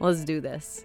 Let's 0.00 0.24
do 0.24 0.40
this. 0.40 0.82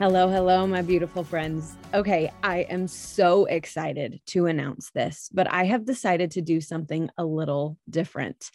Hello, 0.00 0.28
hello, 0.28 0.66
my 0.66 0.82
beautiful 0.82 1.22
friends. 1.22 1.76
Okay, 1.94 2.32
I 2.42 2.60
am 2.62 2.88
so 2.88 3.44
excited 3.44 4.20
to 4.26 4.46
announce 4.46 4.90
this, 4.90 5.28
but 5.32 5.52
I 5.52 5.64
have 5.64 5.84
decided 5.84 6.32
to 6.32 6.40
do 6.40 6.60
something 6.60 7.10
a 7.16 7.24
little 7.24 7.76
different 7.88 8.50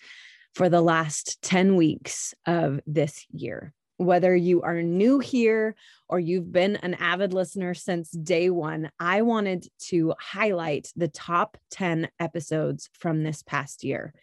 for 0.54 0.68
the 0.68 0.82
last 0.82 1.42
10 1.44 1.78
weeks 1.78 2.34
of 2.46 2.82
this 2.86 3.26
year. 3.32 3.74
Whether 3.98 4.36
you 4.36 4.62
are 4.62 4.82
new 4.82 5.20
here 5.20 5.76
or 6.10 6.20
you've 6.20 6.52
been 6.52 6.76
an 6.78 6.96
avid 6.96 7.34
listener 7.34 7.74
since 7.74 8.12
day 8.12 8.50
one, 8.50 8.92
I 9.00 9.22
wanted 9.22 9.68
to 9.88 10.14
highlight 10.20 10.92
the 10.96 11.08
top 11.08 11.58
10 11.72 12.10
episodes 12.20 12.90
from 12.94 13.24
this 13.24 13.42
past 13.42 13.84
year. 13.84 14.14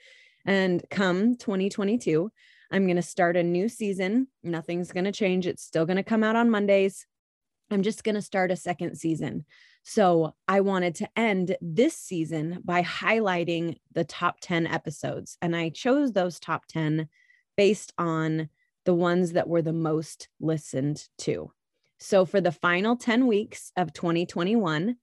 And 0.45 0.83
come 0.91 1.37
2022, 1.37 2.31
I'm 2.71 2.85
going 2.85 2.97
to 2.97 3.03
start 3.03 3.37
a 3.37 3.43
new 3.43 3.69
season. 3.69 4.29
Nothing's 4.43 4.93
going 4.93 5.05
to 5.05 5.13
change. 5.13 5.47
It's 5.47 5.63
still 5.63 5.87
going 5.87 5.97
to 5.97 6.03
come 6.03 6.25
out 6.25 6.37
on 6.37 6.51
Mondays. 6.51 7.07
I'm 7.71 7.83
just 7.83 8.05
going 8.05 8.15
to 8.15 8.23
start 8.23 8.51
a 8.51 8.57
second 8.57 8.97
season. 8.97 9.45
So 9.85 10.35
I 10.47 10.61
wanted 10.61 10.95
to 10.97 11.09
end 11.17 11.57
this 11.61 11.97
season 11.97 12.61
by 12.65 12.83
highlighting 12.83 13.79
the 13.93 14.05
top 14.05 14.39
10 14.41 14.67
episodes. 14.67 15.37
And 15.43 15.57
I 15.57 15.71
chose 15.71 16.13
those 16.13 16.39
top 16.39 16.67
10 16.67 17.09
based 17.57 17.93
on 17.99 18.49
the 18.85 18.95
ones 18.95 19.33
that 19.33 19.49
were 19.49 19.63
the 19.63 19.73
most 19.73 20.29
listened 20.41 21.07
to. 21.19 21.53
So 21.99 22.25
for 22.25 22.41
the 22.41 22.53
final 22.53 22.97
10 22.97 23.27
weeks 23.27 23.71
of 23.77 23.93
2021, 23.93 24.97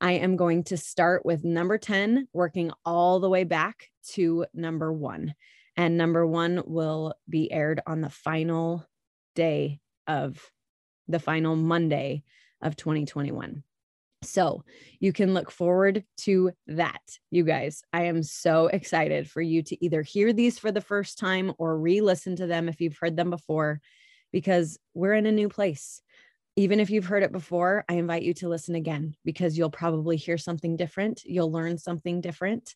I 0.00 0.12
am 0.12 0.36
going 0.36 0.64
to 0.64 0.76
start 0.76 1.24
with 1.24 1.44
number 1.44 1.78
10, 1.78 2.28
working 2.32 2.70
all 2.84 3.20
the 3.20 3.28
way 3.28 3.44
back 3.44 3.88
to 4.12 4.46
number 4.54 4.92
one. 4.92 5.34
And 5.76 5.96
number 5.96 6.26
one 6.26 6.62
will 6.66 7.14
be 7.28 7.50
aired 7.50 7.80
on 7.86 8.00
the 8.00 8.10
final 8.10 8.86
day 9.34 9.80
of 10.06 10.40
the 11.08 11.18
final 11.18 11.56
Monday 11.56 12.22
of 12.62 12.76
2021. 12.76 13.64
So 14.24 14.64
you 15.00 15.12
can 15.12 15.34
look 15.34 15.50
forward 15.50 16.04
to 16.18 16.52
that, 16.66 17.02
you 17.30 17.44
guys. 17.44 17.82
I 17.92 18.04
am 18.04 18.22
so 18.22 18.66
excited 18.66 19.30
for 19.30 19.42
you 19.42 19.62
to 19.62 19.84
either 19.84 20.02
hear 20.02 20.32
these 20.32 20.58
for 20.58 20.72
the 20.72 20.80
first 20.80 21.18
time 21.18 21.52
or 21.58 21.78
re 21.78 22.00
listen 22.00 22.36
to 22.36 22.46
them 22.46 22.68
if 22.68 22.80
you've 22.80 22.98
heard 22.98 23.16
them 23.16 23.30
before, 23.30 23.80
because 24.32 24.78
we're 24.94 25.14
in 25.14 25.26
a 25.26 25.32
new 25.32 25.48
place. 25.48 26.00
Even 26.56 26.78
if 26.78 26.90
you've 26.90 27.06
heard 27.06 27.24
it 27.24 27.32
before, 27.32 27.84
I 27.88 27.94
invite 27.94 28.22
you 28.22 28.32
to 28.34 28.48
listen 28.48 28.76
again 28.76 29.16
because 29.24 29.58
you'll 29.58 29.70
probably 29.70 30.16
hear 30.16 30.38
something 30.38 30.76
different. 30.76 31.22
You'll 31.24 31.50
learn 31.50 31.78
something 31.78 32.20
different. 32.20 32.74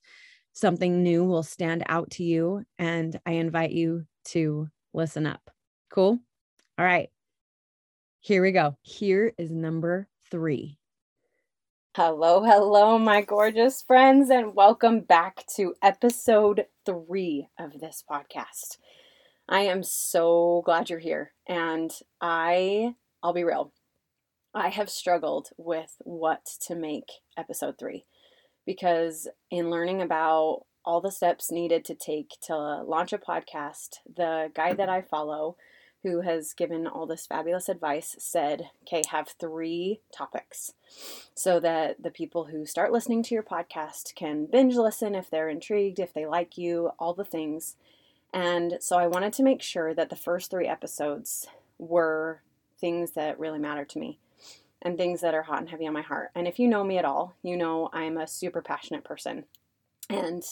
Something 0.53 1.05
new 1.05 1.25
will 1.25 1.45
stand 1.45 1.85
out 1.87 2.11
to 2.13 2.25
you. 2.25 2.65
And 2.79 3.19
I 3.25 3.33
invite 3.33 3.71
you 3.71 4.05
to 4.27 4.69
listen 4.93 5.27
up. 5.27 5.49
Cool? 5.91 6.19
All 6.77 6.85
right. 6.85 7.09
Here 8.21 8.43
we 8.43 8.51
go. 8.51 8.77
Here 8.83 9.33
is 9.39 9.53
number 9.53 10.09
three. 10.31 10.79
Hello, 12.01 12.45
hello, 12.45 12.97
my 12.97 13.23
gorgeous 13.23 13.83
friends, 13.83 14.31
and 14.31 14.55
welcome 14.55 15.01
back 15.01 15.45
to 15.57 15.75
episode 15.83 16.67
three 16.87 17.49
of 17.59 17.81
this 17.81 18.05
podcast. 18.09 18.79
I 19.49 19.63
am 19.63 19.83
so 19.83 20.63
glad 20.65 20.91
you're 20.91 21.01
here, 21.01 21.33
and 21.49 21.91
I, 22.21 22.95
I'll 23.21 23.33
be 23.33 23.43
real, 23.43 23.73
I 24.55 24.69
have 24.69 24.89
struggled 24.89 25.49
with 25.57 25.97
what 26.05 26.47
to 26.69 26.77
make 26.77 27.09
episode 27.37 27.81
three 27.81 28.05
because 28.65 29.27
in 29.51 29.69
learning 29.69 30.01
about 30.01 30.67
all 30.85 31.01
the 31.01 31.11
steps 31.11 31.51
needed 31.51 31.85
to 31.87 31.97
take 31.97 32.37
to 32.43 32.57
launch 32.57 33.13
a 33.13 33.19
podcast, 33.19 33.97
the 34.07 34.53
guy 34.55 34.73
that 34.73 34.89
I 34.89 35.03
follow, 35.03 35.57
who 36.03 36.21
has 36.21 36.53
given 36.53 36.87
all 36.87 37.07
this 37.07 37.27
fabulous 37.27 37.69
advice, 37.69 38.17
said, 38.19 38.71
okay, 38.83 39.03
have 39.11 39.29
three 39.29 40.01
topics 40.17 40.75
so 41.35 41.59
that 41.61 42.03
the 42.03 42.11
people 42.11 42.45
who 42.45 42.65
start 42.65 42.93
listening 42.93 43.23
to 43.25 43.35
your 43.35 43.43
podcast 43.43 44.15
can 44.15 44.47
binge 44.47 44.77
listen 44.77 45.15
if 45.15 45.29
they're 45.29 45.49
intrigued, 45.49 45.99
if 45.99 46.13
they 46.13 46.27
like 46.27 46.57
you, 46.57 46.91
all 46.99 47.15
the 47.15 47.25
things. 47.25 47.77
And 48.33 48.79
so 48.81 48.99
I 48.99 49.07
wanted 49.07 49.33
to 49.35 49.43
make 49.43 49.63
sure 49.63 49.95
that 49.95 50.11
the 50.11 50.17
first 50.17 50.51
three 50.51 50.67
episodes 50.67 51.47
were 51.79 52.43
things 52.81 53.13
that 53.13 53.39
really 53.39 53.59
matter 53.59 53.85
to 53.85 53.99
me 53.99 54.19
and 54.83 54.97
things 54.97 55.21
that 55.21 55.35
are 55.35 55.43
hot 55.43 55.61
and 55.61 55.69
heavy 55.69 55.87
on 55.87 55.93
my 55.93 56.03
heart. 56.03 56.31
And 56.35 56.47
if 56.47 56.59
you 56.59 56.69
know 56.69 56.85
me 56.85 56.99
at 56.99 57.05
all, 57.05 57.35
you 57.43 57.57
know 57.57 57.91
I'm 57.93 58.17
a 58.17 58.27
super 58.27 58.63
passionate 58.63 59.05
person. 59.05 59.45
And 60.09 60.45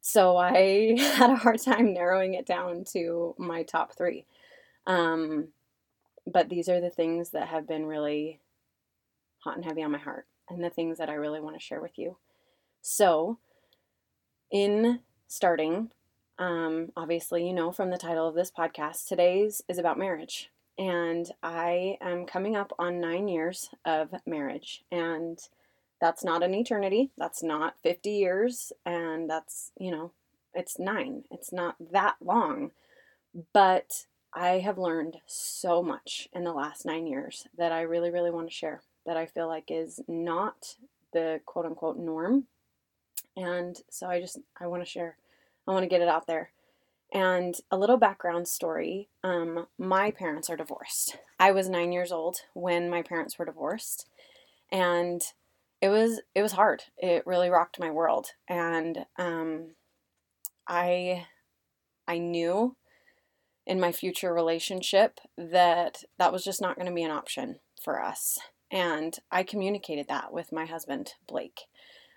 so 0.00 0.36
I 0.36 0.96
had 1.16 1.30
a 1.30 1.36
hard 1.36 1.60
time 1.60 1.92
narrowing 1.92 2.34
it 2.34 2.46
down 2.46 2.84
to 2.92 3.34
my 3.38 3.62
top 3.62 3.92
three. 3.92 4.24
Um, 4.86 5.48
but 6.26 6.48
these 6.48 6.68
are 6.68 6.80
the 6.80 6.90
things 6.90 7.30
that 7.30 7.48
have 7.48 7.68
been 7.68 7.86
really 7.86 8.40
hot 9.38 9.56
and 9.56 9.64
heavy 9.64 9.82
on 9.82 9.92
my 9.92 9.98
heart 9.98 10.26
and 10.48 10.62
the 10.62 10.70
things 10.70 10.98
that 10.98 11.08
I 11.08 11.14
really 11.14 11.40
want 11.40 11.56
to 11.56 11.64
share 11.64 11.80
with 11.80 11.98
you. 11.98 12.16
So, 12.82 13.38
in 14.50 15.00
starting, 15.28 15.90
um, 16.38 16.92
obviously, 16.96 17.46
you 17.46 17.52
know 17.52 17.72
from 17.72 17.90
the 17.90 17.98
title 17.98 18.28
of 18.28 18.34
this 18.34 18.50
podcast, 18.50 19.06
today's 19.06 19.62
is 19.68 19.78
about 19.78 19.98
marriage. 19.98 20.50
And 20.78 21.30
I 21.42 21.96
am 22.00 22.26
coming 22.26 22.54
up 22.54 22.72
on 22.78 23.00
nine 23.00 23.28
years 23.28 23.70
of 23.84 24.14
marriage. 24.26 24.84
And 24.92 25.38
that's 26.00 26.22
not 26.22 26.42
an 26.42 26.54
eternity. 26.54 27.10
That's 27.16 27.42
not 27.42 27.74
50 27.82 28.10
years. 28.10 28.72
And 28.84 29.28
that's, 29.30 29.72
you 29.78 29.90
know, 29.90 30.12
it's 30.54 30.78
nine. 30.78 31.24
It's 31.30 31.52
not 31.52 31.76
that 31.92 32.16
long. 32.20 32.72
But 33.54 34.04
I 34.36 34.58
have 34.58 34.76
learned 34.76 35.16
so 35.26 35.82
much 35.82 36.28
in 36.32 36.44
the 36.44 36.52
last 36.52 36.84
nine 36.84 37.06
years 37.06 37.46
that 37.56 37.72
I 37.72 37.80
really, 37.80 38.10
really 38.10 38.30
want 38.30 38.48
to 38.48 38.54
share 38.54 38.82
that 39.06 39.16
I 39.16 39.26
feel 39.26 39.48
like 39.48 39.70
is 39.70 40.00
not 40.06 40.76
the 41.12 41.40
quote 41.46 41.64
unquote 41.64 41.96
norm. 41.96 42.44
And 43.36 43.76
so 43.90 44.06
I 44.06 44.20
just, 44.20 44.38
I 44.60 44.66
want 44.66 44.84
to 44.84 44.88
share, 44.88 45.16
I 45.66 45.72
want 45.72 45.84
to 45.84 45.88
get 45.88 46.02
it 46.02 46.08
out 46.08 46.26
there. 46.26 46.50
And 47.12 47.54
a 47.70 47.78
little 47.78 47.96
background 47.96 48.46
story 48.46 49.08
um, 49.24 49.66
my 49.78 50.10
parents 50.10 50.50
are 50.50 50.56
divorced. 50.56 51.16
I 51.40 51.52
was 51.52 51.68
nine 51.68 51.92
years 51.92 52.12
old 52.12 52.42
when 52.52 52.90
my 52.90 53.00
parents 53.02 53.38
were 53.38 53.44
divorced. 53.46 54.06
And 54.70 55.22
it 55.80 55.88
was 55.88 56.20
it 56.34 56.42
was 56.42 56.52
hard. 56.52 56.84
It 56.96 57.26
really 57.26 57.50
rocked 57.50 57.78
my 57.78 57.90
world, 57.90 58.28
and 58.48 59.04
um, 59.18 59.74
I 60.66 61.26
I 62.08 62.18
knew 62.18 62.76
in 63.66 63.80
my 63.80 63.92
future 63.92 64.32
relationship 64.32 65.18
that 65.36 66.04
that 66.18 66.32
was 66.32 66.44
just 66.44 66.60
not 66.60 66.76
going 66.76 66.86
to 66.86 66.94
be 66.94 67.02
an 67.02 67.10
option 67.10 67.58
for 67.82 68.02
us. 68.02 68.38
And 68.70 69.16
I 69.30 69.42
communicated 69.42 70.08
that 70.08 70.32
with 70.32 70.52
my 70.52 70.66
husband, 70.66 71.14
Blake, 71.26 71.62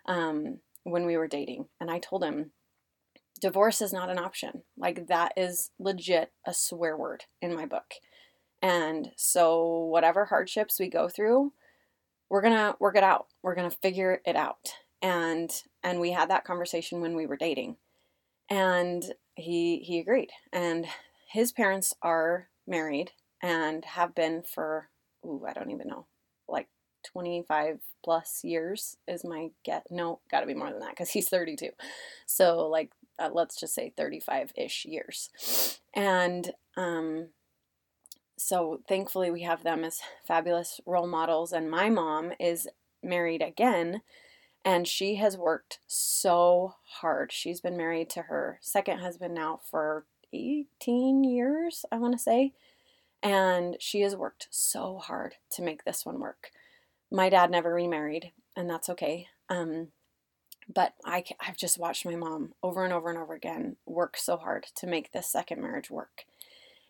um, 0.06 0.60
when 0.84 1.06
we 1.06 1.18
were 1.18 1.28
dating. 1.28 1.68
And 1.80 1.90
I 1.90 2.00
told 2.00 2.24
him, 2.24 2.52
divorce 3.40 3.82
is 3.82 3.94
not 3.94 4.10
an 4.10 4.20
option. 4.20 4.64
Like, 4.78 5.08
that 5.08 5.34
is 5.38 5.72
legit 5.80 6.32
a 6.46 6.54
swear 6.54 6.98
word 6.98 7.26
in 7.42 7.56
my 7.56 7.66
book. 7.66 7.94
And 8.62 9.12
so, 9.16 9.86
whatever 9.86 10.26
hardships 10.26 10.80
we 10.80 10.90
go 10.90 11.08
through, 11.08 11.54
we're 12.30 12.42
going 12.42 12.56
to 12.56 12.76
work 12.80 12.96
it 12.96 13.04
out. 13.04 13.28
We're 13.42 13.56
going 13.56 13.70
to 13.70 13.78
figure 13.78 14.22
it 14.26 14.36
out. 14.36 14.74
And 15.02 15.50
and 15.82 16.02
we 16.02 16.12
had 16.12 16.30
that 16.30 16.44
conversation 16.44 17.00
when 17.00 17.16
we 17.16 17.26
were 17.26 17.38
dating. 17.38 17.78
And 18.50 19.04
he 19.36 19.80
he 19.80 20.00
agreed. 20.00 20.30
And 20.52 20.86
his 21.32 21.52
parents 21.52 21.94
are 22.02 22.50
married 22.68 23.12
and 23.42 23.86
have 23.86 24.16
been 24.16 24.44
for 24.44 24.90
ooh, 25.26 25.46
I 25.48 25.54
don't 25.54 25.72
even 25.72 25.88
know, 25.88 26.08
like 26.48 26.68
25 27.06 27.80
plus 28.04 28.42
years 28.44 28.98
is 29.08 29.26
my 29.26 29.50
get. 29.66 29.86
No, 29.92 30.22
got 30.32 30.42
to 30.42 30.48
be 30.48 30.54
more 30.54 30.72
than 30.72 30.82
that 30.82 30.92
because 30.92 31.12
he's 31.12 31.30
32. 31.30 31.70
So 32.28 32.68
like 32.68 32.92
uh, 33.20 33.30
let's 33.34 33.60
just 33.60 33.76
say 33.76 33.94
35 33.98 34.54
ish 34.58 34.86
years, 34.86 35.30
and 35.96 36.52
um, 36.78 37.30
so 38.38 38.82
thankfully 38.88 39.32
we 39.32 39.42
have 39.44 39.64
them 39.64 39.84
as 39.84 40.02
fabulous 40.26 40.80
role 40.86 41.08
models. 41.08 41.54
And 41.54 41.70
my 41.70 41.90
mom 41.90 42.34
is 42.40 42.68
married 43.04 43.42
again, 43.42 44.02
And 44.66 44.88
she 44.88 45.16
has 45.16 45.38
worked 45.38 45.80
so 45.88 46.76
hard. 47.02 47.32
She's 47.32 47.62
been 47.62 47.78
married 47.78 48.10
to 48.12 48.24
her 48.24 48.60
second 48.62 49.00
husband 49.00 49.34
now 49.36 49.62
for 49.70 50.06
18 50.34 51.24
years, 51.24 51.86
I 51.92 51.98
want 51.98 52.14
to 52.14 52.20
say. 52.20 52.54
And 53.22 53.76
she 53.80 54.02
has 54.02 54.16
worked 54.16 54.48
so 54.50 54.98
hard 54.98 55.36
to 55.52 55.62
make 55.62 55.84
this 55.84 56.06
one 56.06 56.20
work. 56.20 56.52
My 57.12 57.30
dad 57.30 57.52
never 57.52 57.74
remarried, 57.74 58.32
and 58.56 58.70
that's 58.70 58.90
okay. 58.90 59.28
Um, 59.50 59.90
but 60.74 60.94
I, 61.04 61.24
I've 61.40 61.58
just 61.58 61.80
watched 61.80 62.06
my 62.06 62.16
mom 62.16 62.54
over 62.62 62.84
and 62.84 62.94
over 62.94 63.10
and 63.10 63.18
over 63.18 63.34
again 63.34 63.78
work 63.86 64.16
so 64.16 64.38
hard 64.38 64.68
to 64.76 64.88
make 64.88 65.12
this 65.12 65.32
second 65.32 65.62
marriage 65.62 65.90
work. 65.90 66.26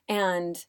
And 0.07 0.65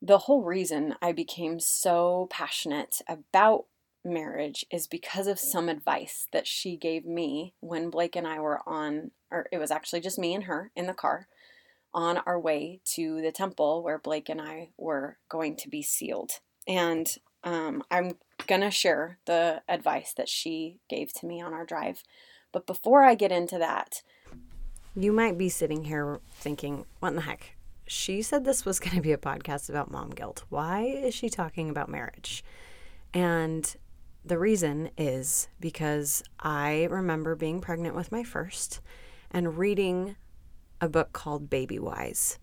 the 0.00 0.18
whole 0.18 0.42
reason 0.42 0.96
I 1.00 1.12
became 1.12 1.60
so 1.60 2.26
passionate 2.30 2.96
about 3.08 3.66
marriage 4.04 4.66
is 4.70 4.88
because 4.88 5.28
of 5.28 5.38
some 5.38 5.68
advice 5.68 6.26
that 6.32 6.46
she 6.46 6.76
gave 6.76 7.06
me 7.06 7.54
when 7.60 7.88
Blake 7.88 8.16
and 8.16 8.26
I 8.26 8.40
were 8.40 8.60
on, 8.66 9.12
or 9.30 9.46
it 9.52 9.58
was 9.58 9.70
actually 9.70 10.00
just 10.00 10.18
me 10.18 10.34
and 10.34 10.44
her 10.44 10.72
in 10.74 10.86
the 10.86 10.94
car 10.94 11.28
on 11.94 12.18
our 12.18 12.38
way 12.38 12.80
to 12.94 13.20
the 13.20 13.32
temple 13.32 13.82
where 13.82 13.98
Blake 13.98 14.28
and 14.28 14.40
I 14.40 14.70
were 14.76 15.18
going 15.28 15.56
to 15.56 15.68
be 15.68 15.82
sealed. 15.82 16.32
And 16.66 17.08
um, 17.44 17.82
I'm 17.90 18.12
going 18.46 18.60
to 18.60 18.70
share 18.70 19.18
the 19.26 19.62
advice 19.68 20.14
that 20.16 20.28
she 20.28 20.78
gave 20.88 21.12
to 21.14 21.26
me 21.26 21.40
on 21.42 21.52
our 21.52 21.64
drive. 21.64 22.02
But 22.52 22.66
before 22.66 23.02
I 23.02 23.14
get 23.14 23.32
into 23.32 23.58
that, 23.58 24.02
you 24.94 25.12
might 25.12 25.38
be 25.38 25.48
sitting 25.48 25.84
here 25.84 26.20
thinking, 26.34 26.84
what 27.00 27.10
in 27.10 27.16
the 27.16 27.22
heck? 27.22 27.56
she 27.86 28.22
said 28.22 28.44
this 28.44 28.64
was 28.64 28.80
going 28.80 28.96
to 28.96 29.02
be 29.02 29.12
a 29.12 29.18
podcast 29.18 29.68
about 29.68 29.90
mom 29.90 30.10
guilt. 30.10 30.44
Why 30.48 30.82
is 30.82 31.14
she 31.14 31.28
talking 31.28 31.68
about 31.68 31.88
marriage? 31.88 32.44
And 33.12 33.74
the 34.24 34.38
reason 34.38 34.90
is 34.96 35.48
because 35.60 36.22
I 36.40 36.84
remember 36.90 37.34
being 37.34 37.60
pregnant 37.60 37.94
with 37.94 38.12
my 38.12 38.22
first 38.22 38.80
and 39.30 39.58
reading 39.58 40.16
a 40.82 40.88
book 40.88 41.12
called 41.12 41.48
Baby 41.48 41.78
Wise. 41.78 42.38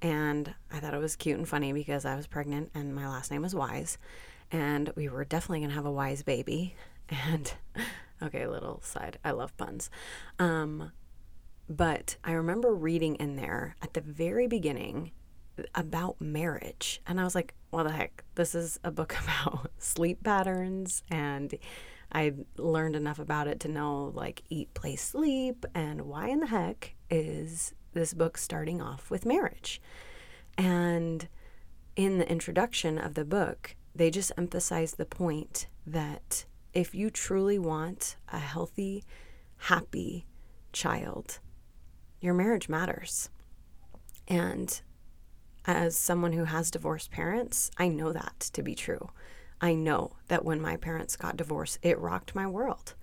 And 0.00 0.54
I 0.72 0.78
thought 0.78 0.94
it 0.94 1.00
was 1.00 1.16
cute 1.16 1.36
and 1.36 1.46
funny 1.46 1.72
because 1.72 2.06
I 2.06 2.14
was 2.14 2.26
pregnant 2.26 2.70
and 2.72 2.94
my 2.94 3.06
last 3.06 3.30
name 3.30 3.42
was 3.42 3.54
Wise. 3.54 3.98
And 4.50 4.90
we 4.96 5.08
were 5.08 5.24
definitely 5.24 5.58
going 5.58 5.70
to 5.70 5.74
have 5.74 5.84
a 5.84 5.92
wise 5.92 6.22
baby. 6.22 6.74
And 7.12 7.52
okay, 8.22 8.46
little 8.46 8.80
side. 8.84 9.18
I 9.24 9.32
love 9.32 9.56
puns. 9.56 9.90
Um, 10.38 10.92
but 11.68 12.16
I 12.22 12.30
remember 12.30 12.72
reading 12.72 13.16
in 13.16 13.34
there 13.34 13.74
at 13.82 13.94
the 13.94 14.00
very 14.00 14.46
beginning 14.46 15.10
about 15.74 16.20
marriage. 16.20 17.02
And 17.08 17.20
I 17.20 17.24
was 17.24 17.34
like, 17.34 17.54
what 17.70 17.82
the 17.82 17.90
heck? 17.90 18.22
This 18.36 18.54
is 18.54 18.78
a 18.84 18.92
book 18.92 19.16
about 19.22 19.72
sleep 19.78 20.22
patterns. 20.22 21.02
And 21.10 21.52
I 22.12 22.34
learned 22.56 22.94
enough 22.94 23.18
about 23.18 23.48
it 23.48 23.58
to 23.60 23.68
know 23.68 24.12
like 24.14 24.42
eat, 24.48 24.72
play, 24.74 24.94
sleep. 24.94 25.66
And 25.74 26.02
why 26.02 26.28
in 26.28 26.38
the 26.38 26.46
heck 26.46 26.94
is 27.10 27.74
this 27.92 28.14
book 28.14 28.38
starting 28.38 28.80
off 28.80 29.10
with 29.10 29.26
marriage? 29.26 29.80
And 30.56 31.28
in 31.96 32.18
the 32.18 32.30
introduction 32.30 32.98
of 32.98 33.14
the 33.14 33.24
book, 33.24 33.74
they 33.94 34.10
just 34.10 34.32
emphasize 34.38 34.92
the 34.92 35.04
point 35.04 35.66
that 35.86 36.44
if 36.72 36.94
you 36.94 37.10
truly 37.10 37.58
want 37.58 38.16
a 38.32 38.38
healthy, 38.38 39.04
happy 39.56 40.26
child, 40.72 41.40
your 42.20 42.34
marriage 42.34 42.68
matters. 42.68 43.30
And 44.28 44.80
as 45.66 45.96
someone 45.96 46.32
who 46.32 46.44
has 46.44 46.70
divorced 46.70 47.10
parents, 47.10 47.70
I 47.76 47.88
know 47.88 48.12
that 48.12 48.40
to 48.52 48.62
be 48.62 48.74
true. 48.74 49.10
I 49.60 49.74
know 49.74 50.16
that 50.28 50.44
when 50.44 50.60
my 50.60 50.76
parents 50.76 51.16
got 51.16 51.36
divorced, 51.36 51.78
it 51.82 51.98
rocked 51.98 52.34
my 52.34 52.46
world. 52.46 52.94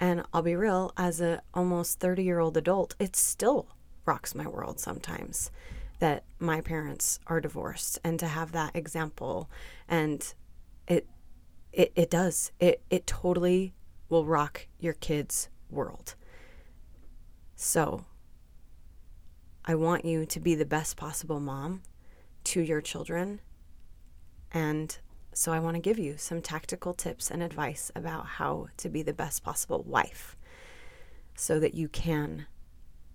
And 0.00 0.24
I'll 0.32 0.42
be 0.42 0.56
real, 0.56 0.92
as 0.96 1.20
a 1.20 1.42
almost 1.54 2.00
30-year-old 2.00 2.56
adult, 2.56 2.94
it 2.98 3.14
still 3.14 3.68
rocks 4.04 4.34
my 4.34 4.46
world 4.46 4.80
sometimes 4.80 5.50
that 5.98 6.24
my 6.40 6.60
parents 6.60 7.20
are 7.26 7.40
divorced 7.40 7.98
and 8.02 8.18
to 8.18 8.26
have 8.26 8.52
that 8.52 8.74
example 8.74 9.48
and 9.88 10.34
it 10.88 11.06
it, 11.72 11.92
it 11.94 12.10
does. 12.10 12.52
It 12.60 12.82
it 12.90 13.06
totally 13.06 13.74
will 14.08 14.26
rock 14.26 14.66
your 14.78 14.92
kids' 14.92 15.48
world. 15.70 16.14
So 17.56 18.04
I 19.64 19.74
want 19.74 20.04
you 20.04 20.26
to 20.26 20.40
be 20.40 20.54
the 20.54 20.66
best 20.66 20.96
possible 20.96 21.40
mom 21.40 21.82
to 22.44 22.60
your 22.60 22.80
children. 22.80 23.40
And 24.50 24.96
so 25.32 25.52
I 25.52 25.60
want 25.60 25.76
to 25.76 25.80
give 25.80 25.98
you 25.98 26.16
some 26.18 26.42
tactical 26.42 26.92
tips 26.92 27.30
and 27.30 27.42
advice 27.42 27.90
about 27.94 28.26
how 28.26 28.68
to 28.78 28.88
be 28.88 29.02
the 29.02 29.14
best 29.14 29.42
possible 29.42 29.82
wife 29.86 30.36
so 31.34 31.58
that 31.58 31.74
you 31.74 31.88
can 31.88 32.46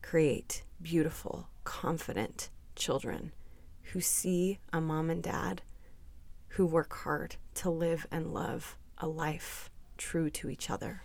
create 0.09 0.63
beautiful, 0.81 1.49
confident 1.65 2.49
children 2.77 3.33
who 3.91 3.99
see 3.99 4.57
a 4.71 4.79
mom 4.79 5.09
and 5.09 5.21
dad 5.21 5.61
who 6.51 6.65
work 6.65 6.93
hard 6.93 7.35
to 7.53 7.69
live 7.69 8.07
and 8.09 8.33
love 8.33 8.77
a 8.99 9.05
life 9.05 9.69
true 9.97 10.29
to 10.29 10.49
each 10.49 10.69
other. 10.69 11.01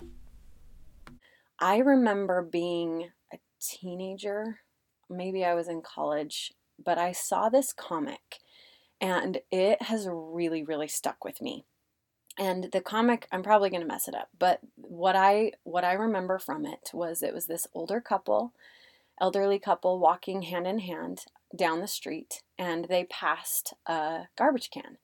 I 1.58 1.78
remember 1.78 2.42
being 2.42 3.10
a 3.32 3.38
teenager 3.60 4.60
maybe 5.10 5.44
I 5.44 5.54
was 5.54 5.66
in 5.66 5.82
college, 5.82 6.52
but 6.82 6.96
I 6.96 7.10
saw 7.10 7.48
this 7.48 7.72
comic 7.72 8.38
and 9.00 9.38
it 9.50 9.82
has 9.82 10.06
really, 10.08 10.62
really 10.62 10.88
stuck 10.88 11.24
with 11.24 11.42
me. 11.42 11.64
And 12.38 12.68
the 12.72 12.80
comic, 12.80 13.26
I'm 13.32 13.42
probably 13.42 13.68
going 13.68 13.82
to 13.82 13.86
mess 13.86 14.06
it 14.06 14.14
up, 14.14 14.28
but 14.38 14.60
what 14.76 15.16
I 15.16 15.52
what 15.64 15.84
I 15.84 15.94
remember 15.94 16.38
from 16.38 16.64
it 16.64 16.90
was 16.94 17.20
it 17.20 17.34
was 17.34 17.46
this 17.46 17.66
older 17.74 18.00
couple, 18.00 18.54
elderly 19.22 19.58
couple 19.58 20.00
walking 20.00 20.42
hand 20.42 20.66
in 20.66 20.80
hand 20.80 21.24
down 21.56 21.80
the 21.80 21.86
street 21.86 22.42
and 22.58 22.86
they 22.86 23.04
passed 23.04 23.72
a 23.86 24.22
garbage 24.36 24.68
can. 24.70 24.98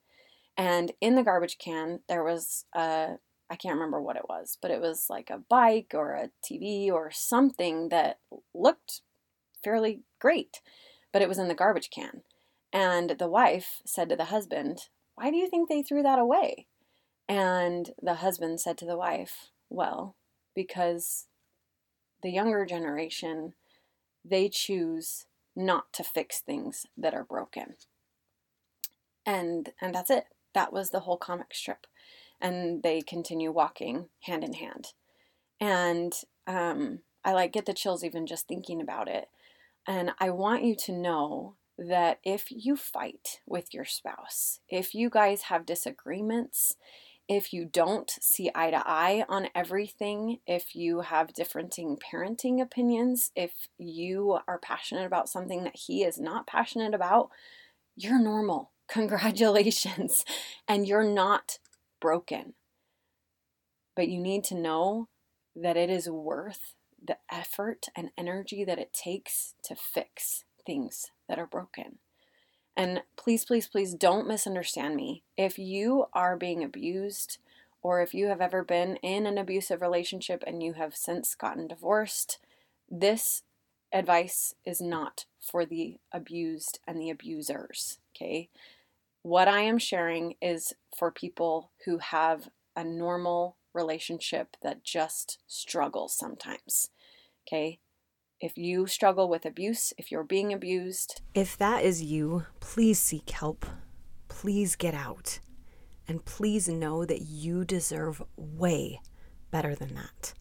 And 0.57 0.91
in 0.99 1.15
the 1.15 1.23
garbage 1.23 1.57
can 1.57 2.01
there 2.09 2.23
was 2.23 2.65
a 2.75 3.15
I 3.51 3.55
can't 3.55 3.73
remember 3.73 3.99
what 3.99 4.17
it 4.17 4.29
was, 4.29 4.59
but 4.61 4.69
it 4.69 4.79
was 4.79 5.07
like 5.09 5.31
a 5.31 5.41
bike 5.49 5.93
or 5.95 6.13
a 6.13 6.29
TV 6.45 6.91
or 6.91 7.09
something 7.09 7.89
that 7.89 8.19
looked 8.53 9.01
fairly 9.63 10.03
great, 10.19 10.61
but 11.11 11.23
it 11.23 11.27
was 11.27 11.39
in 11.39 11.47
the 11.47 11.55
garbage 11.55 11.89
can. 11.89 12.21
And 12.71 13.15
the 13.17 13.27
wife 13.27 13.81
said 13.85 14.07
to 14.09 14.15
the 14.15 14.25
husband, 14.25 14.81
Why 15.15 15.31
do 15.31 15.37
you 15.37 15.49
think 15.49 15.67
they 15.67 15.81
threw 15.81 16.03
that 16.03 16.19
away? 16.19 16.67
And 17.27 17.91
the 18.01 18.15
husband 18.15 18.59
said 18.59 18.77
to 18.79 18.85
the 18.85 18.97
wife, 18.97 19.49
Well, 19.69 20.15
because 20.53 21.25
the 22.21 22.29
younger 22.29 22.65
generation, 22.65 23.53
they 24.23 24.49
choose 24.49 25.25
not 25.55 25.91
to 25.93 26.03
fix 26.03 26.39
things 26.39 26.85
that 26.97 27.13
are 27.13 27.23
broken. 27.23 27.75
And 29.25 29.69
and 29.81 29.93
that's 29.93 30.09
it. 30.09 30.25
That 30.53 30.73
was 30.73 30.89
the 30.89 31.01
whole 31.01 31.17
comic 31.17 31.53
strip. 31.53 31.85
And 32.41 32.83
they 32.83 33.01
continue 33.01 33.51
walking 33.51 34.09
hand 34.21 34.43
in 34.43 34.53
hand. 34.53 34.93
And 35.59 36.13
um, 36.47 36.99
I 37.23 37.33
like 37.33 37.51
get 37.51 37.65
the 37.65 37.73
chills 37.73 38.03
even 38.03 38.25
just 38.25 38.47
thinking 38.47 38.81
about 38.81 39.07
it 39.07 39.27
and 39.89 40.11
I 40.19 40.29
want 40.29 40.63
you 40.63 40.75
to 40.85 40.91
know 40.91 41.55
that 41.77 42.19
if 42.23 42.45
you 42.49 42.75
fight 42.75 43.39
with 43.47 43.73
your 43.73 43.85
spouse, 43.85 44.59
if 44.69 44.93
you 44.93 45.09
guys 45.09 45.43
have 45.43 45.65
disagreements, 45.65 46.75
if 47.29 47.53
you 47.53 47.63
don't 47.63 48.09
see 48.19 48.49
eye 48.55 48.71
to 48.71 48.81
eye 48.87 49.23
on 49.29 49.49
everything, 49.53 50.39
if 50.47 50.75
you 50.75 51.01
have 51.01 51.31
differing 51.31 51.69
parenting 51.69 52.59
opinions, 52.59 53.31
if 53.35 53.53
you 53.77 54.39
are 54.47 54.57
passionate 54.57 55.05
about 55.05 55.29
something 55.29 55.63
that 55.63 55.75
he 55.75 56.03
is 56.03 56.19
not 56.19 56.47
passionate 56.47 56.95
about, 56.95 57.29
you're 57.95 58.19
normal. 58.19 58.71
Congratulations. 58.89 60.25
And 60.67 60.87
you're 60.87 61.03
not 61.03 61.59
broken. 62.01 62.55
But 63.95 64.09
you 64.09 64.19
need 64.19 64.43
to 64.45 64.55
know 64.55 65.07
that 65.55 65.77
it 65.77 65.91
is 65.91 66.09
worth 66.09 66.73
the 67.01 67.17
effort 67.31 67.85
and 67.95 68.09
energy 68.17 68.63
that 68.65 68.79
it 68.79 68.91
takes 68.91 69.53
to 69.65 69.75
fix 69.75 70.45
things 70.65 71.11
that 71.27 71.37
are 71.37 71.45
broken. 71.45 71.99
And 72.75 73.01
please, 73.17 73.45
please, 73.45 73.67
please 73.67 73.93
don't 73.93 74.27
misunderstand 74.27 74.95
me. 74.95 75.23
If 75.37 75.59
you 75.59 76.05
are 76.13 76.37
being 76.37 76.63
abused, 76.63 77.39
or 77.81 78.01
if 78.01 78.13
you 78.13 78.27
have 78.27 78.41
ever 78.41 78.63
been 78.63 78.97
in 78.97 79.25
an 79.25 79.37
abusive 79.37 79.81
relationship 79.81 80.43
and 80.45 80.61
you 80.61 80.73
have 80.73 80.95
since 80.95 81.35
gotten 81.35 81.67
divorced, 81.67 82.39
this 82.89 83.43
advice 83.91 84.53
is 84.65 84.81
not 84.81 85.25
for 85.39 85.65
the 85.65 85.97
abused 86.11 86.79
and 86.85 87.01
the 87.01 87.09
abusers, 87.09 87.99
okay? 88.15 88.49
What 89.23 89.47
I 89.47 89.61
am 89.61 89.77
sharing 89.77 90.35
is 90.41 90.73
for 90.97 91.11
people 91.11 91.71
who 91.85 91.97
have 91.97 92.49
a 92.75 92.83
normal 92.83 93.57
relationship 93.73 94.55
that 94.61 94.83
just 94.83 95.39
struggles 95.47 96.17
sometimes. 96.17 96.89
Okay? 97.47 97.79
If 98.41 98.57
you 98.57 98.87
struggle 98.87 99.27
with 99.27 99.45
abuse, 99.45 99.91
if 99.97 100.11
you're 100.11 100.23
being 100.23 100.53
abused, 100.53 101.21
if 101.33 101.57
that 101.57 101.83
is 101.83 102.01
you, 102.01 102.45
please 102.61 102.97
seek 102.97 103.29
help. 103.31 103.65
Please 104.29 104.77
get 104.77 104.93
out. 104.93 105.39
And 106.07 106.23
please 106.23 106.69
know 106.69 107.03
that 107.03 107.21
you 107.23 107.65
deserve 107.65 108.23
way 108.37 109.01
better 109.51 109.75
than 109.75 109.93
that. 109.95 110.33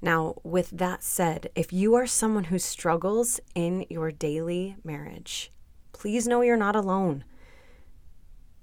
Now, 0.00 0.36
with 0.44 0.70
that 0.70 1.02
said, 1.02 1.50
if 1.56 1.72
you 1.72 1.94
are 1.94 2.06
someone 2.06 2.44
who 2.44 2.58
struggles 2.58 3.40
in 3.56 3.84
your 3.90 4.12
daily 4.12 4.76
marriage, 4.84 5.52
please 5.92 6.28
know 6.28 6.42
you're 6.42 6.56
not 6.56 6.76
alone. 6.76 7.24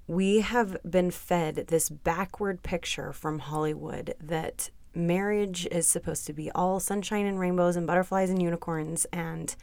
We 0.06 0.40
have 0.40 0.78
been 0.88 1.10
fed 1.10 1.66
this 1.68 1.88
backward 1.88 2.62
picture 2.62 3.12
from 3.12 3.40
Hollywood 3.40 4.14
that 4.20 4.70
marriage 4.94 5.66
is 5.70 5.86
supposed 5.86 6.26
to 6.26 6.32
be 6.32 6.50
all 6.52 6.80
sunshine 6.80 7.26
and 7.26 7.38
rainbows 7.38 7.76
and 7.76 7.86
butterflies 7.86 8.30
and 8.30 8.42
unicorns. 8.42 9.06
And 9.12 9.54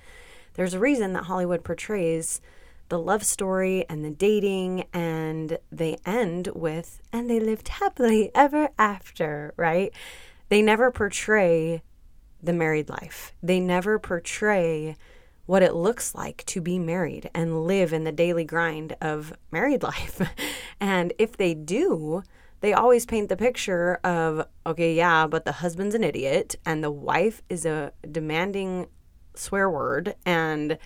there's 0.53 0.73
a 0.73 0.79
reason 0.79 1.13
that 1.13 1.25
Hollywood 1.25 1.63
portrays 1.63 2.41
the 2.89 2.99
love 2.99 3.23
story 3.23 3.85
and 3.89 4.03
the 4.03 4.09
dating, 4.09 4.85
and 4.93 5.57
they 5.71 5.97
end 6.05 6.49
with, 6.55 7.01
and 7.11 7.29
they 7.29 7.39
lived 7.39 7.67
happily 7.67 8.31
ever 8.33 8.69
after, 8.79 9.53
right? 9.57 9.91
They 10.49 10.61
never 10.61 10.91
portray 10.91 11.83
the 12.41 12.53
married 12.53 12.89
life. 12.89 13.33
They 13.43 13.59
never 13.59 13.99
portray 13.99 14.95
what 15.45 15.63
it 15.63 15.73
looks 15.73 16.13
like 16.13 16.45
to 16.45 16.61
be 16.61 16.77
married 16.77 17.29
and 17.33 17.65
live 17.65 17.93
in 17.93 18.03
the 18.03 18.11
daily 18.11 18.43
grind 18.43 18.95
of 19.01 19.33
married 19.51 19.83
life. 19.91 20.21
and 20.79 21.13
if 21.17 21.35
they 21.35 21.53
do, 21.53 22.23
they 22.67 22.73
always 22.73 23.05
paint 23.05 23.29
the 23.29 23.37
picture 23.37 23.95
of, 24.03 24.45
okay, 24.65 24.93
yeah, 24.93 25.25
but 25.25 25.45
the 25.45 25.53
husband's 25.53 25.95
an 25.95 26.03
idiot 26.03 26.57
and 26.65 26.83
the 26.83 26.91
wife 26.91 27.41
is 27.47 27.65
a 27.65 27.93
demanding 28.11 28.87
swear 29.35 29.69
word 29.69 30.15
and 30.25 30.77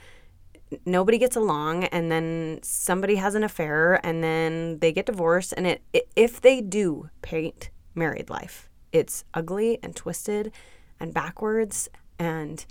nobody 0.86 1.18
gets 1.18 1.36
along 1.36 1.86
and 1.86 2.12
then 2.12 2.60
somebody 2.62 3.16
has 3.16 3.34
an 3.34 3.44
affair 3.44 4.00
and 4.06 4.24
then 4.24 4.78
they 4.78 4.92
get 4.92 5.08
divorced 5.08 5.56
and 5.58 5.66
it, 5.66 5.82
it 5.92 6.08
if 6.16 6.40
they 6.40 6.62
do 6.62 7.10
paint 7.24 7.72
married 7.96 8.30
life 8.30 8.70
it's 8.92 9.24
ugly 9.34 9.80
and 9.82 9.96
twisted 9.96 10.52
and 11.00 11.16
backwards 11.16 11.90
and 12.20 12.68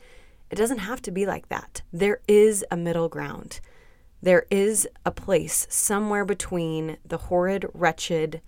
it 0.51 0.55
doesn't 0.55 0.79
have 0.79 1.03
to 1.03 1.11
be 1.11 1.27
like 1.27 1.49
that. 1.49 1.83
There 1.93 2.21
is 2.29 2.65
a 2.71 2.77
middle 2.77 3.09
ground. 3.09 3.59
There 4.23 4.47
is 4.53 4.87
a 5.05 5.11
place 5.11 5.67
somewhere 5.69 6.25
between 6.25 6.97
the 7.05 7.19
horrid 7.19 7.67
wretched 7.75 8.41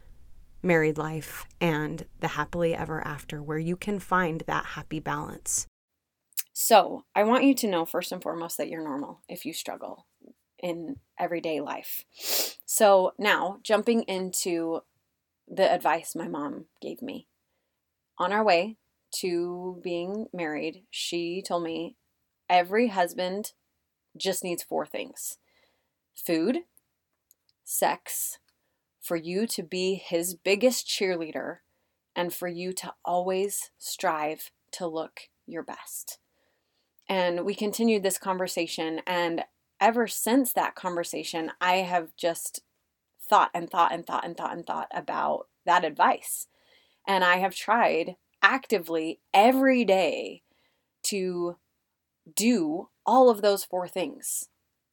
married 0.62 0.98
life 0.98 1.46
and 1.60 2.06
the 2.20 2.28
happily 2.28 2.74
ever 2.74 3.06
after 3.06 3.42
where 3.42 3.58
you 3.58 3.76
can 3.76 3.98
find 3.98 4.42
that 4.46 4.64
happy 4.64 5.00
balance 5.00 5.66
so, 6.52 7.04
I 7.14 7.24
want 7.24 7.44
you 7.44 7.54
to 7.56 7.66
know 7.66 7.84
first 7.86 8.12
and 8.12 8.22
foremost 8.22 8.58
that 8.58 8.68
you're 8.68 8.84
normal 8.84 9.20
if 9.28 9.46
you 9.46 9.54
struggle 9.54 10.06
in 10.58 10.96
everyday 11.18 11.60
life. 11.60 12.04
So, 12.66 13.12
now 13.18 13.58
jumping 13.62 14.02
into 14.02 14.80
the 15.48 15.70
advice 15.70 16.14
my 16.14 16.28
mom 16.28 16.66
gave 16.80 17.00
me. 17.00 17.26
On 18.18 18.32
our 18.32 18.44
way 18.44 18.76
to 19.16 19.80
being 19.82 20.26
married, 20.32 20.84
she 20.90 21.42
told 21.42 21.62
me 21.62 21.96
every 22.48 22.88
husband 22.88 23.52
just 24.16 24.44
needs 24.44 24.62
four 24.62 24.84
things 24.84 25.38
food, 26.14 26.58
sex, 27.64 28.38
for 29.02 29.16
you 29.16 29.46
to 29.48 29.62
be 29.62 29.96
his 29.96 30.34
biggest 30.34 30.86
cheerleader, 30.86 31.58
and 32.14 32.32
for 32.32 32.48
you 32.48 32.72
to 32.72 32.94
always 33.04 33.70
strive 33.78 34.50
to 34.70 34.86
look 34.86 35.22
your 35.46 35.62
best. 35.62 36.18
And 37.08 37.44
we 37.44 37.54
continued 37.54 38.02
this 38.02 38.18
conversation. 38.18 39.00
And 39.06 39.44
ever 39.80 40.06
since 40.06 40.52
that 40.52 40.74
conversation, 40.74 41.50
I 41.60 41.76
have 41.78 42.16
just 42.16 42.60
thought 43.20 43.50
and 43.52 43.68
thought 43.68 43.92
and 43.92 44.06
thought 44.06 44.24
and 44.24 44.36
thought 44.36 44.54
and 44.54 44.64
thought 44.64 44.88
about 44.94 45.48
that 45.66 45.84
advice. 45.84 46.46
And 47.06 47.24
I 47.24 47.36
have 47.36 47.54
tried 47.54 48.16
actively 48.40 49.20
every 49.34 49.84
day 49.84 50.42
to 51.04 51.56
do 52.34 52.88
all 53.04 53.28
of 53.28 53.42
those 53.42 53.64
four 53.64 53.88
things 53.88 54.48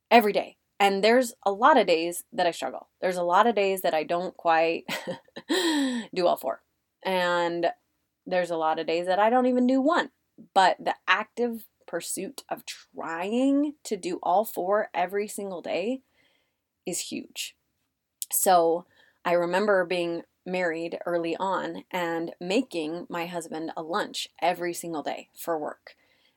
every 0.09 0.33
day. 0.33 0.57
And 0.79 1.03
there's 1.03 1.33
a 1.45 1.51
lot 1.51 1.77
of 1.77 1.88
days 1.88 2.24
that 2.31 2.48
I 2.48 2.51
struggle. 2.51 2.88
There's 3.01 3.17
a 3.17 3.24
lot 3.24 3.48
of 3.48 3.55
days 3.55 3.81
that 3.81 3.93
I 3.93 4.03
don't 4.03 4.36
quite 4.38 4.86
do 5.50 6.25
all 6.25 6.38
four. 6.38 6.62
And 7.03 7.67
there's 8.25 8.51
a 8.51 8.57
lot 8.57 8.79
of 8.79 8.88
days 8.88 9.05
that 9.07 9.19
I 9.19 9.29
don't 9.29 9.45
even 9.45 9.67
do 9.67 9.81
one. 9.81 10.12
But 10.53 10.77
the 10.79 10.95
active 11.07 11.65
pursuit 11.86 12.43
of 12.50 12.63
trying 12.65 13.74
to 13.83 13.98
do 13.98 14.19
all 14.24 14.45
four 14.45 14.89
every 14.93 15.27
single 15.27 15.62
day 15.62 16.01
is 16.86 17.00
huge. 17.00 17.55
So 18.31 18.86
I 19.25 19.33
remember 19.33 19.83
being 19.86 20.24
married 20.45 20.98
early 21.05 21.36
on 21.38 21.83
and 21.91 22.31
making 22.39 23.05
my 23.09 23.25
husband 23.25 23.71
a 23.75 23.81
lunch 23.81 24.27
every 24.41 24.74
single 24.74 25.03
day 25.03 25.29
for 25.38 25.57
work. 25.57 25.95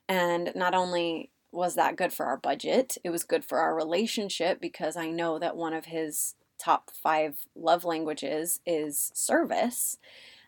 And 0.09 0.51
not 0.55 0.73
only 0.73 1.31
was 1.53 1.75
that 1.75 1.95
good 1.95 2.11
for 2.11 2.25
our 2.25 2.37
budget, 2.37 2.97
it 3.03 3.11
was 3.11 3.23
good 3.23 3.45
for 3.45 3.59
our 3.59 3.75
relationship 3.75 4.59
because 4.59 4.97
I 4.97 5.09
know 5.09 5.37
that 5.39 5.55
one 5.55 5.73
of 5.73 5.85
his 5.85 6.35
top 6.57 6.91
five 6.91 7.35
love 7.55 7.85
languages 7.85 8.59
is 8.65 9.11
service. 9.13 9.97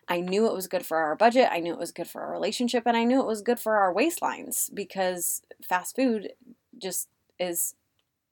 I 0.08 0.20
knew 0.20 0.46
it 0.46 0.52
was 0.52 0.68
good 0.68 0.86
for 0.86 0.98
our 0.98 1.16
budget, 1.16 1.48
I 1.50 1.60
knew 1.60 1.72
it 1.72 1.78
was 1.78 1.92
good 1.92 2.08
for 2.08 2.22
our 2.22 2.32
relationship, 2.32 2.84
and 2.86 2.96
I 2.96 3.04
knew 3.04 3.20
it 3.20 3.26
was 3.26 3.42
good 3.42 3.60
for 3.60 3.76
our 3.76 3.94
waistlines 3.94 4.72
because 4.74 5.42
fast 5.66 5.96
food 5.96 6.32
just 6.76 7.08
is 7.38 7.74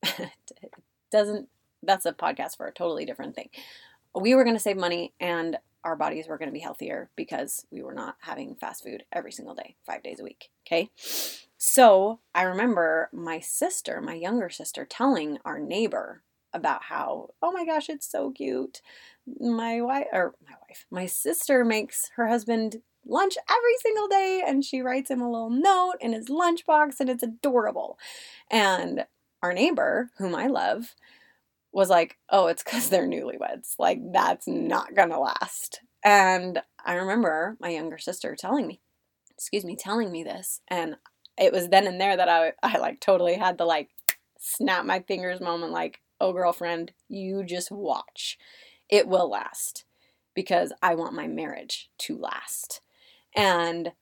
doesn't 1.11 1.49
that's 1.83 2.07
a 2.07 2.13
podcast 2.13 2.57
for 2.57 2.67
a 2.67 2.73
totally 2.73 3.05
different 3.05 3.35
thing. 3.35 3.51
We 4.15 4.35
were 4.35 4.45
going 4.45 4.57
to 4.57 4.61
save 4.61 4.77
money 4.77 5.13
and 5.21 5.59
our 5.85 5.97
bodies 5.97 6.27
were 6.27 6.39
going 6.39 6.49
to 6.49 6.53
be 6.53 6.61
healthier 6.61 7.11
because 7.15 7.67
we 7.71 7.83
were 7.83 7.93
not 7.95 8.17
having 8.21 8.55
fast 8.55 8.83
food 8.83 9.05
every 9.13 9.33
single 9.33 9.55
day, 9.55 9.77
5 9.85 10.03
days 10.03 10.19
a 10.19 10.25
week, 10.25 10.51
okay? 10.67 10.91
So, 11.67 12.21
I 12.35 12.43
remember 12.43 13.09
my 13.11 13.41
sister, 13.41 14.03
my 14.03 14.13
younger 14.13 14.51
sister 14.51 14.85
telling 14.85 15.39
our 15.47 15.59
neighbor 15.59 16.23
about 16.53 16.83
how, 16.83 17.31
oh 17.41 17.53
my 17.53 17.65
gosh, 17.65 17.89
it's 17.89 18.07
so 18.07 18.33
cute. 18.33 18.83
My 19.41 19.81
wife, 19.81 20.09
or 20.13 20.35
my 20.47 20.57
wife, 20.69 20.85
my 20.91 21.07
sister 21.07 21.65
makes 21.65 22.11
her 22.17 22.29
husband 22.29 22.83
lunch 23.07 23.39
every 23.49 23.77
single 23.83 24.09
day 24.09 24.43
and 24.47 24.63
she 24.63 24.83
writes 24.83 25.11
him 25.11 25.23
a 25.23 25.31
little 25.31 25.49
note 25.49 25.95
in 26.03 26.13
his 26.13 26.29
lunchbox 26.29 27.01
and 27.01 27.09
it's 27.09 27.23
adorable. 27.23 27.99
And 28.51 29.07
our 29.43 29.55
neighbor, 29.55 30.11
whom 30.19 30.35
I 30.35 30.49
love, 30.49 30.95
was 31.73 31.89
like, 31.89 32.19
oh, 32.29 32.49
it's 32.49 32.63
because 32.63 32.91
they're 32.91 33.09
newlyweds. 33.09 33.77
Like, 33.79 34.01
that's 34.13 34.47
not 34.47 34.95
gonna 34.95 35.19
last. 35.19 35.81
And 36.05 36.61
I 36.85 36.93
remember 36.97 37.57
my 37.59 37.71
younger 37.71 37.97
sister 37.97 38.37
telling 38.37 38.67
me, 38.67 38.83
excuse 39.31 39.65
me, 39.65 39.77
telling 39.77 40.13
me 40.13 40.23
this. 40.23 40.61
And 40.69 40.97
it 41.39 41.53
was 41.53 41.69
then 41.69 41.87
and 41.87 42.01
there 42.01 42.17
that 42.17 42.29
I, 42.29 42.53
I 42.63 42.79
like 42.79 43.01
totally 43.01 43.35
had 43.35 43.59
the 43.59 43.65
like 43.65 43.91
snap 44.39 44.85
my 44.85 45.01
fingers 45.01 45.41
moment, 45.41 45.73
like, 45.73 46.01
oh, 46.21 46.33
girlfriend, 46.33 46.93
you 47.09 47.45
just 47.45 47.71
watch. 47.71 48.39
It 48.89 49.09
will 49.09 49.31
last 49.31 49.85
because 50.35 50.73
I 50.83 50.95
want 50.95 51.15
my 51.15 51.27
marriage 51.27 51.91
to 51.99 52.17
last. 52.17 52.81
And 53.35 53.93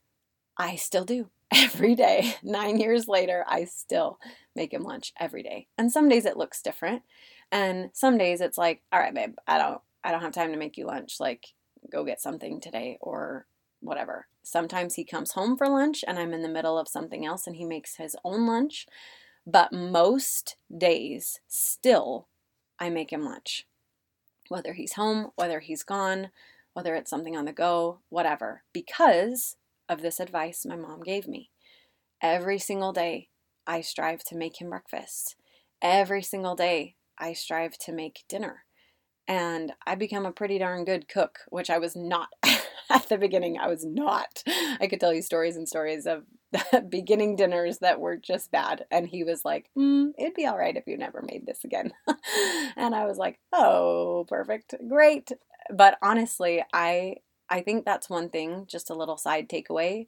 I 0.58 0.76
still 0.76 1.04
do 1.04 1.28
every 1.54 1.94
day. 1.94 2.34
Nine 2.42 2.78
years 2.78 3.08
later, 3.08 3.44
I 3.46 3.64
still 3.64 4.18
make 4.54 4.72
him 4.72 4.82
lunch 4.82 5.12
every 5.18 5.42
day. 5.42 5.68
And 5.78 5.92
some 5.92 6.08
days 6.08 6.26
it 6.26 6.36
looks 6.36 6.62
different. 6.62 7.02
And 7.50 7.90
some 7.92 8.18
days 8.18 8.40
it's 8.40 8.58
like, 8.58 8.82
all 8.92 8.98
right, 8.98 9.14
babe, 9.14 9.34
I 9.46 9.58
don't 9.58 9.80
I 10.04 10.10
don't 10.10 10.22
have 10.22 10.32
time 10.32 10.50
to 10.50 10.58
make 10.58 10.76
you 10.76 10.86
lunch. 10.86 11.20
Like, 11.20 11.46
go 11.90 12.04
get 12.04 12.20
something 12.20 12.60
today 12.60 12.98
or 13.00 13.46
whatever. 13.80 14.26
Sometimes 14.42 14.94
he 14.94 15.04
comes 15.04 15.32
home 15.32 15.56
for 15.56 15.68
lunch 15.68 16.04
and 16.06 16.18
I'm 16.18 16.34
in 16.34 16.42
the 16.42 16.48
middle 16.48 16.78
of 16.78 16.88
something 16.88 17.24
else 17.24 17.46
and 17.46 17.56
he 17.56 17.64
makes 17.64 17.96
his 17.96 18.16
own 18.24 18.46
lunch. 18.46 18.86
But 19.46 19.72
most 19.72 20.56
days, 20.76 21.40
still, 21.48 22.28
I 22.78 22.90
make 22.90 23.12
him 23.12 23.24
lunch. 23.24 23.66
Whether 24.48 24.72
he's 24.74 24.94
home, 24.94 25.30
whether 25.36 25.60
he's 25.60 25.82
gone, 25.82 26.30
whether 26.74 26.94
it's 26.94 27.10
something 27.10 27.36
on 27.36 27.44
the 27.44 27.52
go, 27.52 28.00
whatever, 28.08 28.62
because 28.72 29.56
of 29.88 30.02
this 30.02 30.20
advice 30.20 30.64
my 30.64 30.76
mom 30.76 31.02
gave 31.02 31.28
me. 31.28 31.50
Every 32.20 32.58
single 32.58 32.92
day, 32.92 33.28
I 33.66 33.80
strive 33.80 34.24
to 34.24 34.36
make 34.36 34.60
him 34.60 34.70
breakfast. 34.70 35.36
Every 35.80 36.22
single 36.22 36.54
day, 36.54 36.96
I 37.18 37.32
strive 37.32 37.78
to 37.78 37.92
make 37.92 38.24
dinner. 38.28 38.64
And 39.28 39.72
I 39.86 39.94
become 39.94 40.26
a 40.26 40.32
pretty 40.32 40.58
darn 40.58 40.84
good 40.84 41.08
cook, 41.08 41.40
which 41.48 41.70
I 41.70 41.78
was 41.78 41.94
not 41.94 42.28
at 42.90 43.08
the 43.08 43.18
beginning. 43.18 43.58
I 43.58 43.68
was 43.68 43.84
not. 43.84 44.42
I 44.80 44.86
could 44.88 45.00
tell 45.00 45.14
you 45.14 45.22
stories 45.22 45.56
and 45.56 45.68
stories 45.68 46.06
of 46.06 46.24
beginning 46.88 47.36
dinners 47.36 47.78
that 47.78 48.00
were 48.00 48.16
just 48.16 48.50
bad. 48.50 48.84
And 48.90 49.08
he 49.08 49.24
was 49.24 49.44
like, 49.44 49.70
mm, 49.76 50.10
it'd 50.18 50.34
be 50.34 50.46
all 50.46 50.58
right 50.58 50.76
if 50.76 50.86
you 50.86 50.96
never 50.96 51.22
made 51.22 51.46
this 51.46 51.64
again. 51.64 51.92
and 52.76 52.94
I 52.94 53.06
was 53.06 53.18
like, 53.18 53.38
oh, 53.52 54.26
perfect. 54.28 54.74
Great. 54.88 55.30
But 55.70 55.98
honestly, 56.02 56.64
I 56.72 57.16
I 57.48 57.60
think 57.60 57.84
that's 57.84 58.08
one 58.08 58.30
thing, 58.30 58.64
just 58.66 58.88
a 58.88 58.94
little 58.94 59.18
side 59.18 59.46
takeaway. 59.48 60.06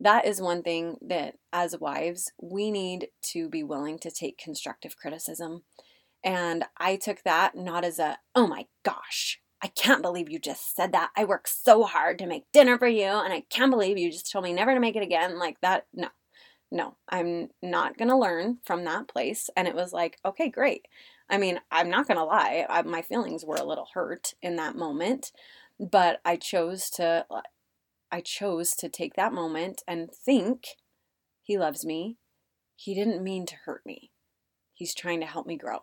That 0.00 0.26
is 0.26 0.42
one 0.42 0.64
thing 0.64 0.96
that 1.00 1.36
as 1.52 1.78
wives, 1.78 2.32
we 2.42 2.72
need 2.72 3.08
to 3.30 3.48
be 3.48 3.62
willing 3.62 4.00
to 4.00 4.10
take 4.10 4.36
constructive 4.36 4.96
criticism. 4.96 5.62
And 6.24 6.64
I 6.76 6.96
took 6.96 7.22
that 7.22 7.54
not 7.54 7.84
as 7.84 8.00
a, 8.00 8.18
oh 8.34 8.48
my 8.48 8.66
gosh, 8.82 9.40
I 9.62 9.68
can't 9.68 10.02
believe 10.02 10.30
you 10.30 10.38
just 10.38 10.74
said 10.74 10.92
that. 10.92 11.10
I 11.16 11.24
worked 11.24 11.48
so 11.48 11.84
hard 11.84 12.18
to 12.18 12.26
make 12.26 12.52
dinner 12.52 12.78
for 12.78 12.88
you, 12.88 13.04
and 13.04 13.32
I 13.32 13.44
can't 13.48 13.70
believe 13.70 13.96
you 13.96 14.10
just 14.10 14.30
told 14.30 14.44
me 14.44 14.52
never 14.52 14.74
to 14.74 14.80
make 14.80 14.96
it 14.96 15.02
again. 15.02 15.38
Like 15.38 15.60
that, 15.62 15.86
no, 15.94 16.08
no, 16.70 16.96
I'm 17.08 17.48
not 17.62 17.96
going 17.96 18.08
to 18.08 18.16
learn 18.16 18.58
from 18.64 18.84
that 18.84 19.08
place. 19.08 19.48
And 19.56 19.66
it 19.66 19.74
was 19.74 19.92
like, 19.92 20.18
okay, 20.24 20.50
great. 20.50 20.82
I 21.30 21.38
mean, 21.38 21.60
I'm 21.70 21.88
not 21.88 22.06
going 22.06 22.18
to 22.18 22.24
lie, 22.24 22.66
I, 22.68 22.82
my 22.82 23.02
feelings 23.02 23.44
were 23.44 23.56
a 23.56 23.64
little 23.64 23.88
hurt 23.94 24.34
in 24.42 24.56
that 24.56 24.76
moment, 24.76 25.32
but 25.78 26.20
I 26.24 26.36
chose 26.36 26.90
to. 26.90 27.26
I 28.12 28.20
chose 28.20 28.76
to 28.76 28.88
take 28.88 29.14
that 29.14 29.32
moment 29.32 29.82
and 29.88 30.10
think 30.12 30.68
he 31.42 31.58
loves 31.58 31.84
me. 31.84 32.18
He 32.76 32.94
didn't 32.94 33.22
mean 33.22 33.46
to 33.46 33.56
hurt 33.64 33.84
me. 33.84 34.12
He's 34.74 34.94
trying 34.94 35.18
to 35.20 35.26
help 35.26 35.44
me 35.44 35.56
grow. 35.56 35.80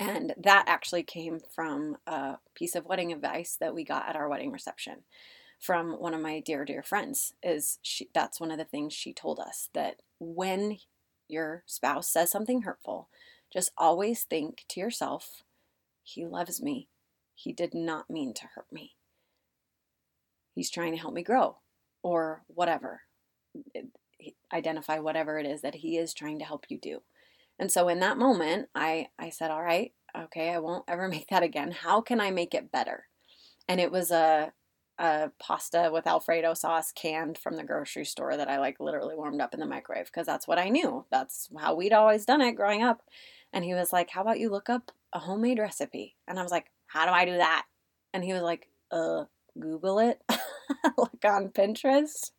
And 0.00 0.34
that 0.38 0.64
actually 0.66 1.02
came 1.02 1.40
from 1.54 1.98
a 2.06 2.38
piece 2.54 2.74
of 2.74 2.86
wedding 2.86 3.12
advice 3.12 3.56
that 3.60 3.74
we 3.74 3.84
got 3.84 4.08
at 4.08 4.16
our 4.16 4.28
wedding 4.28 4.50
reception 4.50 5.02
from 5.60 5.92
one 5.92 6.14
of 6.14 6.22
my 6.22 6.40
dear 6.40 6.64
dear 6.64 6.82
friends 6.82 7.34
is 7.42 7.78
she 7.82 8.08
that's 8.14 8.40
one 8.40 8.50
of 8.50 8.56
the 8.56 8.64
things 8.64 8.94
she 8.94 9.12
told 9.12 9.38
us 9.38 9.68
that 9.74 9.96
when 10.18 10.78
your 11.28 11.62
spouse 11.66 12.08
says 12.08 12.30
something 12.30 12.62
hurtful, 12.62 13.08
just 13.52 13.70
always 13.76 14.24
think 14.24 14.64
to 14.68 14.80
yourself, 14.80 15.44
he 16.02 16.26
loves 16.26 16.62
me. 16.62 16.88
He 17.34 17.52
did 17.52 17.74
not 17.74 18.10
mean 18.10 18.34
to 18.34 18.48
hurt 18.54 18.72
me. 18.72 18.96
He's 20.54 20.70
trying 20.70 20.92
to 20.92 20.98
help 20.98 21.14
me 21.14 21.22
grow 21.22 21.58
or 22.02 22.42
whatever. 22.48 23.02
Identify 24.52 24.98
whatever 24.98 25.38
it 25.38 25.46
is 25.46 25.60
that 25.62 25.76
he 25.76 25.96
is 25.96 26.12
trying 26.14 26.38
to 26.38 26.44
help 26.44 26.66
you 26.68 26.78
do. 26.78 27.02
And 27.60 27.70
so 27.70 27.88
in 27.88 28.00
that 28.00 28.18
moment, 28.18 28.70
I, 28.74 29.08
I 29.18 29.28
said, 29.28 29.50
All 29.50 29.62
right, 29.62 29.92
okay, 30.18 30.50
I 30.50 30.58
won't 30.58 30.84
ever 30.88 31.06
make 31.08 31.28
that 31.28 31.44
again. 31.44 31.70
How 31.70 32.00
can 32.00 32.20
I 32.20 32.32
make 32.32 32.54
it 32.54 32.72
better? 32.72 33.04
And 33.68 33.78
it 33.80 33.92
was 33.92 34.10
a, 34.10 34.52
a 34.98 35.30
pasta 35.38 35.90
with 35.92 36.06
Alfredo 36.06 36.54
sauce 36.54 36.90
canned 36.90 37.38
from 37.38 37.56
the 37.56 37.62
grocery 37.62 38.06
store 38.06 38.36
that 38.36 38.48
I 38.48 38.58
like 38.58 38.80
literally 38.80 39.14
warmed 39.14 39.40
up 39.40 39.54
in 39.54 39.60
the 39.60 39.66
microwave 39.66 40.06
because 40.06 40.26
that's 40.26 40.48
what 40.48 40.58
I 40.58 40.70
knew. 40.70 41.04
That's 41.12 41.48
how 41.56 41.74
we'd 41.74 41.92
always 41.92 42.24
done 42.24 42.40
it 42.40 42.56
growing 42.56 42.82
up. 42.82 43.02
And 43.52 43.64
he 43.64 43.74
was 43.74 43.92
like, 43.92 44.10
How 44.10 44.22
about 44.22 44.40
you 44.40 44.50
look 44.50 44.70
up 44.70 44.90
a 45.12 45.18
homemade 45.18 45.58
recipe? 45.58 46.16
And 46.26 46.38
I 46.38 46.42
was 46.42 46.50
like, 46.50 46.66
How 46.86 47.04
do 47.04 47.12
I 47.12 47.26
do 47.26 47.36
that? 47.36 47.66
And 48.14 48.24
he 48.24 48.32
was 48.32 48.42
like, 48.42 48.68
Uh, 48.90 49.24
Google 49.58 49.98
it. 49.98 50.20
like 50.96 51.24
on 51.24 51.48
Pinterest. 51.48 52.30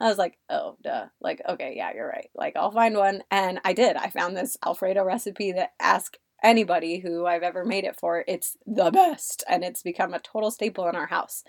I 0.00 0.08
was 0.08 0.18
like, 0.18 0.38
oh, 0.48 0.76
duh. 0.82 1.06
Like, 1.20 1.42
okay, 1.48 1.74
yeah, 1.76 1.92
you're 1.94 2.08
right. 2.08 2.30
Like, 2.34 2.56
I'll 2.56 2.70
find 2.70 2.96
one. 2.96 3.22
And 3.30 3.60
I 3.64 3.72
did. 3.72 3.96
I 3.96 4.10
found 4.10 4.36
this 4.36 4.56
Alfredo 4.64 5.04
recipe 5.04 5.52
that 5.52 5.72
ask 5.80 6.16
anybody 6.42 7.00
who 7.00 7.26
I've 7.26 7.42
ever 7.42 7.64
made 7.64 7.84
it 7.84 7.98
for. 7.98 8.24
It's 8.28 8.56
the 8.66 8.90
best. 8.90 9.42
And 9.48 9.64
it's 9.64 9.82
become 9.82 10.14
a 10.14 10.20
total 10.20 10.50
staple 10.50 10.88
in 10.88 10.96
our 10.96 11.06
house. 11.06 11.42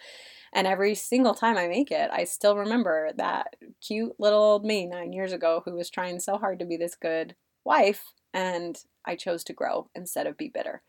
And 0.53 0.65
every 0.65 0.95
single 0.95 1.35
time 1.35 1.57
I 1.57 1.67
make 1.67 1.91
it, 1.91 2.09
I 2.11 2.23
still 2.23 2.57
remember 2.57 3.11
that 3.17 3.55
cute 3.85 4.13
little 4.17 4.39
old 4.39 4.65
me 4.65 4.85
nine 4.87 5.13
years 5.13 5.31
ago 5.31 5.61
who 5.63 5.75
was 5.75 5.89
trying 5.89 6.19
so 6.19 6.37
hard 6.37 6.59
to 6.59 6.65
be 6.65 6.77
this 6.77 6.95
good 6.95 7.35
wife. 7.63 8.03
And 8.33 8.77
I 9.05 9.15
chose 9.15 9.43
to 9.45 9.53
grow 9.53 9.89
instead 9.93 10.25
of 10.25 10.37
be 10.37 10.49
bitter. 10.49 10.81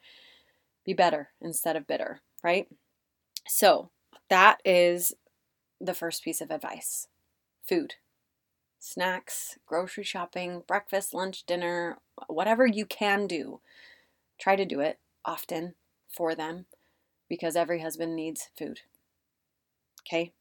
Be 0.85 0.95
better 0.95 1.31
instead 1.43 1.77
of 1.77 1.87
bitter, 1.87 2.23
right? 2.43 2.69
So 3.47 3.91
that 4.31 4.61
is 4.65 5.13
the 5.81 5.95
first 5.95 6.23
piece 6.23 6.41
of 6.41 6.51
advice 6.51 7.09
food, 7.67 7.95
snacks, 8.79 9.59
grocery 9.67 10.05
shopping, 10.05 10.63
breakfast, 10.67 11.15
lunch, 11.15 11.45
dinner, 11.47 11.99
whatever 12.27 12.67
you 12.67 12.85
can 12.85 13.27
do. 13.27 13.61
Try 14.39 14.57
to 14.57 14.65
do 14.65 14.81
it 14.81 14.99
often 15.25 15.75
for 16.09 16.35
them 16.35 16.67
because 17.29 17.55
every 17.57 17.81
husband 17.81 18.17
needs 18.17 18.49
food. 18.59 18.81
Okay? 20.03 20.33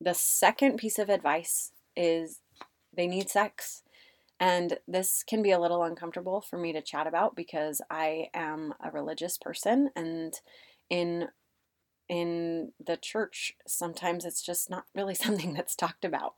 The 0.00 0.14
second 0.14 0.78
piece 0.78 0.98
of 0.98 1.10
advice 1.10 1.72
is 1.96 2.40
they 2.96 3.06
need 3.06 3.28
sex. 3.28 3.82
And 4.40 4.78
this 4.86 5.24
can 5.24 5.42
be 5.42 5.50
a 5.50 5.58
little 5.58 5.82
uncomfortable 5.82 6.40
for 6.40 6.58
me 6.58 6.72
to 6.72 6.80
chat 6.80 7.08
about 7.08 7.34
because 7.34 7.82
I 7.90 8.28
am 8.32 8.72
a 8.82 8.90
religious 8.90 9.36
person 9.36 9.90
and 9.96 10.32
in 10.88 11.28
in 12.08 12.72
the 12.84 12.96
church, 12.96 13.54
sometimes 13.66 14.24
it's 14.24 14.42
just 14.42 14.70
not 14.70 14.84
really 14.94 15.14
something 15.16 15.52
that's 15.54 15.76
talked 15.76 16.04
about. 16.04 16.34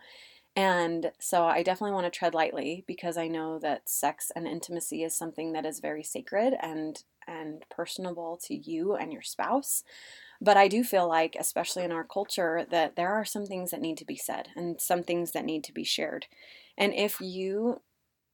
And 0.56 1.12
so 1.20 1.44
I 1.44 1.62
definitely 1.62 1.94
want 1.94 2.12
to 2.12 2.18
tread 2.18 2.34
lightly 2.34 2.84
because 2.86 3.16
I 3.16 3.28
know 3.28 3.58
that 3.60 3.88
sex 3.88 4.32
and 4.34 4.48
intimacy 4.48 5.04
is 5.04 5.14
something 5.14 5.52
that 5.52 5.64
is 5.64 5.80
very 5.80 6.02
sacred 6.02 6.54
and 6.60 7.02
and 7.28 7.64
personable 7.70 8.40
to 8.44 8.54
you 8.54 8.94
and 8.96 9.12
your 9.12 9.22
spouse. 9.22 9.84
But 10.40 10.56
I 10.56 10.68
do 10.68 10.82
feel 10.82 11.06
like, 11.06 11.36
especially 11.38 11.84
in 11.84 11.92
our 11.92 12.02
culture, 12.02 12.66
that 12.70 12.96
there 12.96 13.12
are 13.12 13.24
some 13.24 13.46
things 13.46 13.70
that 13.70 13.80
need 13.80 13.98
to 13.98 14.06
be 14.06 14.16
said 14.16 14.48
and 14.56 14.80
some 14.80 15.02
things 15.02 15.32
that 15.32 15.44
need 15.44 15.62
to 15.64 15.72
be 15.72 15.84
shared. 15.84 16.26
And 16.76 16.94
if 16.94 17.20
you, 17.20 17.82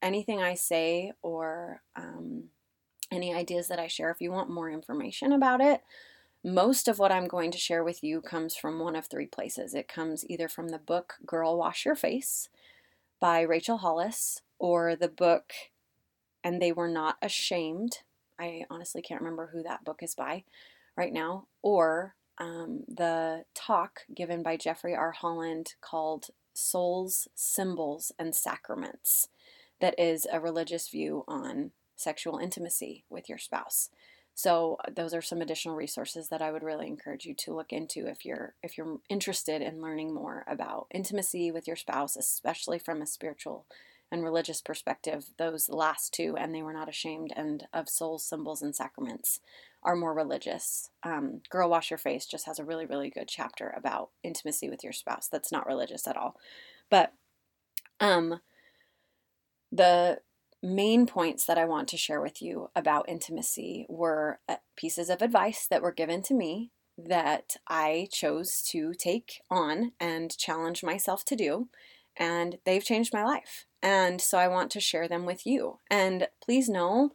anything 0.01 0.41
I 0.41 0.55
say 0.55 1.11
or 1.21 1.81
um, 1.95 2.45
any 3.11 3.35
ideas 3.35 3.67
that 3.67 3.79
I 3.79 3.87
share, 3.87 4.09
if 4.09 4.21
you 4.21 4.31
want 4.31 4.49
more 4.49 4.69
information 4.69 5.33
about 5.33 5.61
it, 5.61 5.81
most 6.43 6.87
of 6.87 6.99
what 6.99 7.11
I'm 7.11 7.27
going 7.27 7.51
to 7.51 7.57
share 7.57 7.83
with 7.83 8.03
you 8.03 8.21
comes 8.21 8.55
from 8.55 8.79
one 8.79 8.95
of 8.95 9.07
three 9.07 9.25
places. 9.25 9.73
It 9.73 9.87
comes 9.87 10.25
either 10.29 10.47
from 10.47 10.69
the 10.69 10.77
book 10.77 11.15
Girl 11.25 11.57
Wash 11.57 11.85
Your 11.85 11.95
Face 11.95 12.49
by 13.19 13.41
Rachel 13.41 13.77
Hollis 13.77 14.41
or 14.59 14.95
the 14.95 15.09
book 15.09 15.51
And 16.43 16.61
They 16.61 16.71
Were 16.71 16.87
Not 16.87 17.17
Ashamed. 17.21 17.99
I 18.39 18.63
honestly 18.69 19.01
can't 19.01 19.21
remember 19.21 19.49
who 19.51 19.63
that 19.63 19.83
book 19.83 19.99
is 20.01 20.15
by 20.15 20.43
right 20.95 21.11
now. 21.11 21.47
Or 21.61 22.15
um, 22.37 22.83
the 22.87 23.45
talk 23.55 24.01
given 24.15 24.43
by 24.43 24.57
Jeffrey 24.57 24.95
R. 24.95 25.11
Holland 25.11 25.73
called 25.81 26.27
Souls, 26.53 27.27
Symbols, 27.35 28.11
and 28.17 28.35
Sacraments, 28.35 29.27
that 29.79 29.99
is 29.99 30.27
a 30.31 30.39
religious 30.39 30.89
view 30.89 31.23
on 31.27 31.71
sexual 31.95 32.37
intimacy 32.37 33.05
with 33.09 33.27
your 33.27 33.37
spouse. 33.37 33.89
So 34.37 34.77
uh, 34.85 34.91
those 34.95 35.15
are 35.15 35.21
some 35.21 35.41
additional 35.41 35.75
resources 35.75 36.29
that 36.29 36.43
I 36.43 36.51
would 36.51 36.61
really 36.61 36.85
encourage 36.85 37.25
you 37.25 37.33
to 37.33 37.55
look 37.55 37.73
into 37.73 38.05
if 38.05 38.23
you're 38.23 38.53
if 38.61 38.77
you're 38.77 38.99
interested 39.09 39.63
in 39.63 39.81
learning 39.81 40.13
more 40.13 40.45
about 40.47 40.85
intimacy 40.93 41.49
with 41.49 41.65
your 41.65 41.75
spouse, 41.75 42.15
especially 42.15 42.77
from 42.77 43.01
a 43.01 43.07
spiritual 43.07 43.65
and 44.11 44.23
religious 44.23 44.61
perspective. 44.61 45.31
Those 45.39 45.69
last 45.69 46.13
two, 46.13 46.37
and 46.37 46.53
they 46.53 46.61
were 46.61 46.71
not 46.71 46.87
ashamed, 46.87 47.33
and 47.35 47.65
of 47.73 47.89
souls, 47.89 48.23
symbols, 48.23 48.61
and 48.61 48.75
sacraments, 48.75 49.39
are 49.81 49.95
more 49.95 50.13
religious. 50.13 50.91
Um, 51.01 51.41
Girl 51.49 51.67
Wash 51.67 51.89
Your 51.89 51.97
Face 51.97 52.27
just 52.27 52.45
has 52.45 52.59
a 52.59 52.63
really 52.63 52.85
really 52.85 53.09
good 53.09 53.27
chapter 53.27 53.73
about 53.75 54.11
intimacy 54.21 54.69
with 54.69 54.83
your 54.83 54.93
spouse. 54.93 55.27
That's 55.27 55.51
not 55.51 55.65
religious 55.65 56.07
at 56.07 56.15
all, 56.15 56.35
but 56.91 57.11
um, 57.99 58.39
the 59.71 60.19
main 60.67 61.05
points 61.05 61.45
that 61.45 61.57
I 61.57 61.65
want 61.65 61.87
to 61.89 61.97
share 61.97 62.21
with 62.21 62.41
you 62.41 62.69
about 62.75 63.09
intimacy 63.09 63.85
were 63.89 64.39
uh, 64.47 64.57
pieces 64.75 65.09
of 65.09 65.21
advice 65.21 65.67
that 65.67 65.81
were 65.81 65.91
given 65.91 66.21
to 66.23 66.33
me 66.33 66.71
that 66.97 67.57
I 67.67 68.07
chose 68.11 68.63
to 68.71 68.93
take 68.93 69.41
on 69.49 69.91
and 69.99 70.35
challenge 70.37 70.83
myself 70.83 71.23
to 71.25 71.35
do. 71.35 71.69
And 72.15 72.57
they've 72.65 72.83
changed 72.83 73.13
my 73.13 73.23
life. 73.23 73.65
And 73.81 74.19
so 74.19 74.39
I 74.39 74.47
want 74.47 74.71
to 74.71 74.79
share 74.79 75.07
them 75.07 75.25
with 75.25 75.45
you. 75.45 75.79
And 75.91 76.27
please 76.43 76.67
know, 76.67 77.11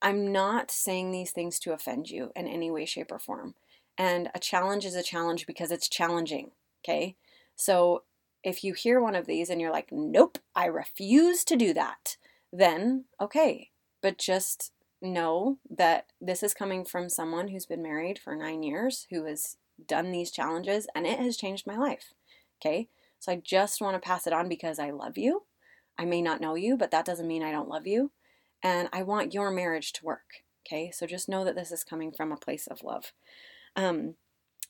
I'm 0.00 0.30
not 0.30 0.70
saying 0.70 1.10
these 1.10 1.32
things 1.32 1.58
to 1.60 1.72
offend 1.72 2.08
you 2.08 2.30
in 2.36 2.46
any 2.46 2.70
way, 2.70 2.84
shape, 2.84 3.10
or 3.10 3.18
form. 3.18 3.54
And 3.96 4.30
a 4.34 4.38
challenge 4.38 4.84
is 4.84 4.94
a 4.94 5.02
challenge 5.02 5.46
because 5.46 5.72
it's 5.72 5.88
challenging. 5.88 6.52
Okay. 6.84 7.16
So 7.56 8.04
if 8.44 8.62
you 8.62 8.72
hear 8.72 9.00
one 9.00 9.16
of 9.16 9.26
these 9.26 9.50
and 9.50 9.60
you're 9.60 9.72
like, 9.72 9.88
nope, 9.90 10.38
I 10.54 10.66
refuse 10.66 11.42
to 11.44 11.56
do 11.56 11.74
that, 11.74 12.16
then 12.52 13.04
okay. 13.20 13.70
But 14.00 14.18
just 14.18 14.72
know 15.00 15.58
that 15.70 16.06
this 16.20 16.42
is 16.42 16.54
coming 16.54 16.84
from 16.84 17.08
someone 17.08 17.48
who's 17.48 17.66
been 17.66 17.82
married 17.82 18.18
for 18.18 18.34
nine 18.34 18.62
years, 18.62 19.06
who 19.10 19.24
has 19.26 19.56
done 19.86 20.10
these 20.10 20.30
challenges, 20.30 20.86
and 20.94 21.06
it 21.06 21.18
has 21.18 21.36
changed 21.36 21.66
my 21.66 21.76
life. 21.76 22.12
Okay. 22.60 22.88
So 23.20 23.32
I 23.32 23.36
just 23.36 23.80
want 23.80 23.94
to 23.94 24.06
pass 24.06 24.26
it 24.26 24.32
on 24.32 24.48
because 24.48 24.78
I 24.78 24.90
love 24.90 25.18
you. 25.18 25.42
I 25.98 26.04
may 26.04 26.22
not 26.22 26.40
know 26.40 26.54
you, 26.54 26.76
but 26.76 26.90
that 26.92 27.04
doesn't 27.04 27.26
mean 27.26 27.42
I 27.42 27.50
don't 27.50 27.68
love 27.68 27.86
you. 27.86 28.12
And 28.62 28.88
I 28.92 29.02
want 29.02 29.34
your 29.34 29.50
marriage 29.50 29.92
to 29.94 30.04
work. 30.04 30.44
Okay. 30.66 30.90
So 30.90 31.06
just 31.06 31.28
know 31.28 31.44
that 31.44 31.56
this 31.56 31.72
is 31.72 31.84
coming 31.84 32.12
from 32.12 32.32
a 32.32 32.36
place 32.36 32.66
of 32.66 32.82
love. 32.82 33.12
Um, 33.74 34.14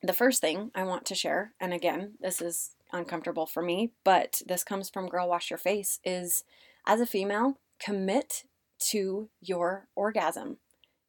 the 0.02 0.12
first 0.12 0.40
thing 0.40 0.70
I 0.74 0.84
want 0.84 1.04
to 1.06 1.14
share, 1.14 1.52
and 1.60 1.72
again, 1.72 2.14
this 2.20 2.40
is 2.40 2.76
uncomfortable 2.92 3.46
for 3.46 3.62
me, 3.62 3.92
but 4.04 4.40
this 4.46 4.64
comes 4.64 4.88
from 4.88 5.08
Girl 5.08 5.28
Wash 5.28 5.50
Your 5.50 5.58
Face, 5.58 5.98
is 6.04 6.44
as 6.86 7.00
a 7.00 7.06
female, 7.06 7.58
commit 7.80 8.44
to 8.90 9.28
your 9.40 9.88
orgasm. 9.94 10.58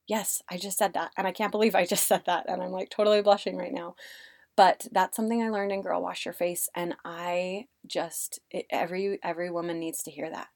Yes, 0.07 0.41
I 0.49 0.57
just 0.57 0.77
said 0.77 0.93
that, 0.93 1.11
and 1.17 1.27
I 1.27 1.31
can't 1.31 1.51
believe 1.51 1.75
I 1.75 1.85
just 1.85 2.07
said 2.07 2.23
that, 2.25 2.45
and 2.47 2.61
I'm 2.61 2.71
like 2.71 2.89
totally 2.89 3.21
blushing 3.21 3.57
right 3.57 3.73
now. 3.73 3.95
But 4.55 4.87
that's 4.91 5.15
something 5.15 5.41
I 5.41 5.49
learned 5.49 5.71
in 5.71 5.81
Girl 5.81 6.01
Wash 6.01 6.25
Your 6.25 6.33
Face, 6.33 6.67
and 6.75 6.95
I 7.05 7.67
just 7.87 8.39
it, 8.51 8.65
every 8.69 9.19
every 9.23 9.49
woman 9.49 9.79
needs 9.79 10.03
to 10.03 10.11
hear 10.11 10.29
that 10.29 10.47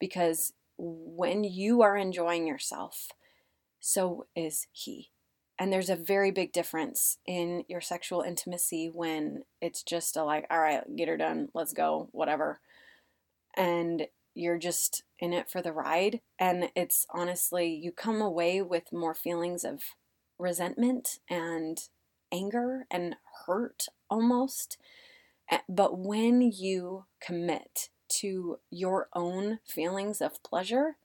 because 0.00 0.52
when 0.78 1.44
you 1.44 1.82
are 1.82 1.96
enjoying 1.96 2.46
yourself, 2.46 3.08
so 3.78 4.26
is 4.34 4.66
he. 4.72 5.10
And 5.58 5.72
there's 5.72 5.90
a 5.90 5.96
very 5.96 6.30
big 6.30 6.52
difference 6.52 7.18
in 7.26 7.64
your 7.68 7.80
sexual 7.80 8.22
intimacy 8.22 8.90
when 8.92 9.42
it's 9.60 9.82
just 9.82 10.16
a 10.16 10.24
like, 10.24 10.46
all 10.50 10.58
right, 10.58 10.82
get 10.96 11.08
her 11.08 11.16
done, 11.16 11.48
let's 11.54 11.72
go, 11.72 12.08
whatever. 12.12 12.60
And 13.56 14.06
you're 14.34 14.58
just 14.58 15.02
in 15.18 15.32
it 15.32 15.50
for 15.50 15.62
the 15.62 15.72
ride. 15.72 16.20
And 16.38 16.70
it's 16.74 17.06
honestly, 17.10 17.68
you 17.68 17.92
come 17.92 18.20
away 18.20 18.62
with 18.62 18.92
more 18.92 19.14
feelings 19.14 19.64
of 19.64 19.82
resentment 20.38 21.18
and 21.28 21.78
anger 22.32 22.86
and 22.90 23.16
hurt 23.46 23.86
almost. 24.10 24.78
Eh, 25.50 25.58
but 25.68 25.98
when 25.98 26.40
you 26.40 27.04
commit 27.20 27.90
to 28.08 28.58
your 28.70 29.08
own 29.14 29.58
feelings 29.64 30.20
of 30.20 30.42
pleasure, 30.42 30.96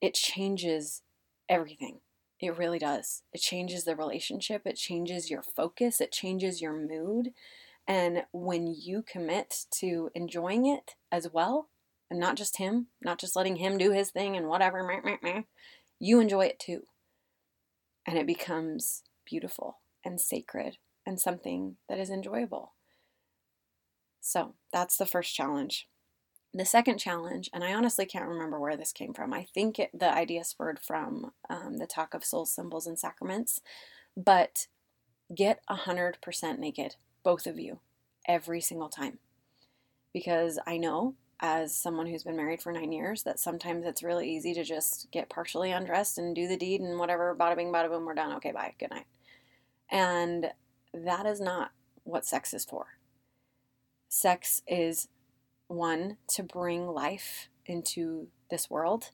it 0.00 0.14
changes 0.14 1.02
everything. 1.48 2.00
It 2.40 2.56
really 2.56 2.78
does. 2.78 3.22
It 3.32 3.40
changes 3.40 3.84
the 3.84 3.94
relationship, 3.94 4.62
it 4.64 4.76
changes 4.76 5.30
your 5.30 5.42
focus, 5.42 6.00
it 6.00 6.10
changes 6.10 6.62
your 6.62 6.72
mood. 6.72 7.32
And 7.86 8.24
when 8.32 8.66
you 8.66 9.02
commit 9.02 9.66
to 9.72 10.10
enjoying 10.14 10.64
it 10.66 10.94
as 11.12 11.28
well, 11.32 11.68
and 12.10 12.18
not 12.18 12.36
just 12.36 12.56
him, 12.56 12.88
not 13.02 13.18
just 13.18 13.36
letting 13.36 13.56
him 13.56 13.78
do 13.78 13.92
his 13.92 14.10
thing 14.10 14.36
and 14.36 14.48
whatever, 14.48 14.82
meh, 14.82 15.00
meh, 15.04 15.18
meh, 15.22 15.42
you 15.98 16.20
enjoy 16.20 16.46
it 16.46 16.58
too. 16.58 16.82
And 18.06 18.18
it 18.18 18.26
becomes 18.26 19.02
beautiful 19.24 19.78
and 20.04 20.20
sacred 20.20 20.78
and 21.06 21.20
something 21.20 21.76
that 21.88 21.98
is 21.98 22.10
enjoyable. 22.10 22.74
So 24.20 24.54
that's 24.72 24.96
the 24.96 25.06
first 25.06 25.34
challenge. 25.34 25.88
The 26.52 26.64
second 26.64 26.98
challenge, 26.98 27.48
and 27.54 27.62
I 27.62 27.72
honestly 27.72 28.06
can't 28.06 28.28
remember 28.28 28.58
where 28.58 28.76
this 28.76 28.92
came 28.92 29.14
from. 29.14 29.32
I 29.32 29.46
think 29.54 29.78
it, 29.78 29.90
the 29.94 30.12
idea 30.12 30.42
spurred 30.42 30.80
from 30.80 31.30
um, 31.48 31.78
the 31.78 31.86
talk 31.86 32.12
of 32.12 32.24
souls, 32.24 32.52
symbols, 32.52 32.88
and 32.88 32.98
sacraments, 32.98 33.60
but 34.16 34.66
get 35.34 35.60
100% 35.70 36.58
naked, 36.58 36.96
both 37.22 37.46
of 37.46 37.60
you, 37.60 37.78
every 38.26 38.60
single 38.60 38.88
time. 38.88 39.18
Because 40.12 40.58
I 40.66 40.76
know, 40.76 41.14
as 41.40 41.74
someone 41.74 42.06
who's 42.06 42.22
been 42.22 42.36
married 42.36 42.60
for 42.60 42.70
nine 42.70 42.92
years, 42.92 43.22
that 43.22 43.38
sometimes 43.38 43.86
it's 43.86 44.02
really 44.02 44.30
easy 44.30 44.52
to 44.54 44.62
just 44.62 45.08
get 45.10 45.30
partially 45.30 45.72
undressed 45.72 46.18
and 46.18 46.34
do 46.34 46.46
the 46.46 46.56
deed 46.56 46.80
and 46.80 46.98
whatever, 46.98 47.34
bada 47.38 47.56
bing, 47.56 47.72
bada 47.72 47.88
boom, 47.88 48.04
we're 48.04 48.14
done. 48.14 48.32
Okay, 48.36 48.52
bye, 48.52 48.74
good 48.78 48.90
night. 48.90 49.06
And 49.90 50.52
that 50.92 51.26
is 51.26 51.40
not 51.40 51.70
what 52.04 52.26
sex 52.26 52.52
is 52.52 52.64
for. 52.64 52.86
Sex 54.08 54.62
is 54.66 55.08
one, 55.68 56.16
to 56.28 56.42
bring 56.42 56.88
life 56.88 57.48
into 57.64 58.28
this 58.50 58.68
world, 58.68 59.10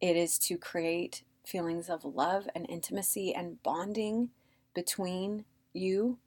it 0.00 0.16
is 0.16 0.36
to 0.36 0.58
create 0.58 1.22
feelings 1.46 1.88
of 1.88 2.04
love 2.04 2.48
and 2.54 2.68
intimacy 2.68 3.32
and 3.32 3.62
bonding 3.62 4.30
between 4.74 5.44
you. 5.72 6.18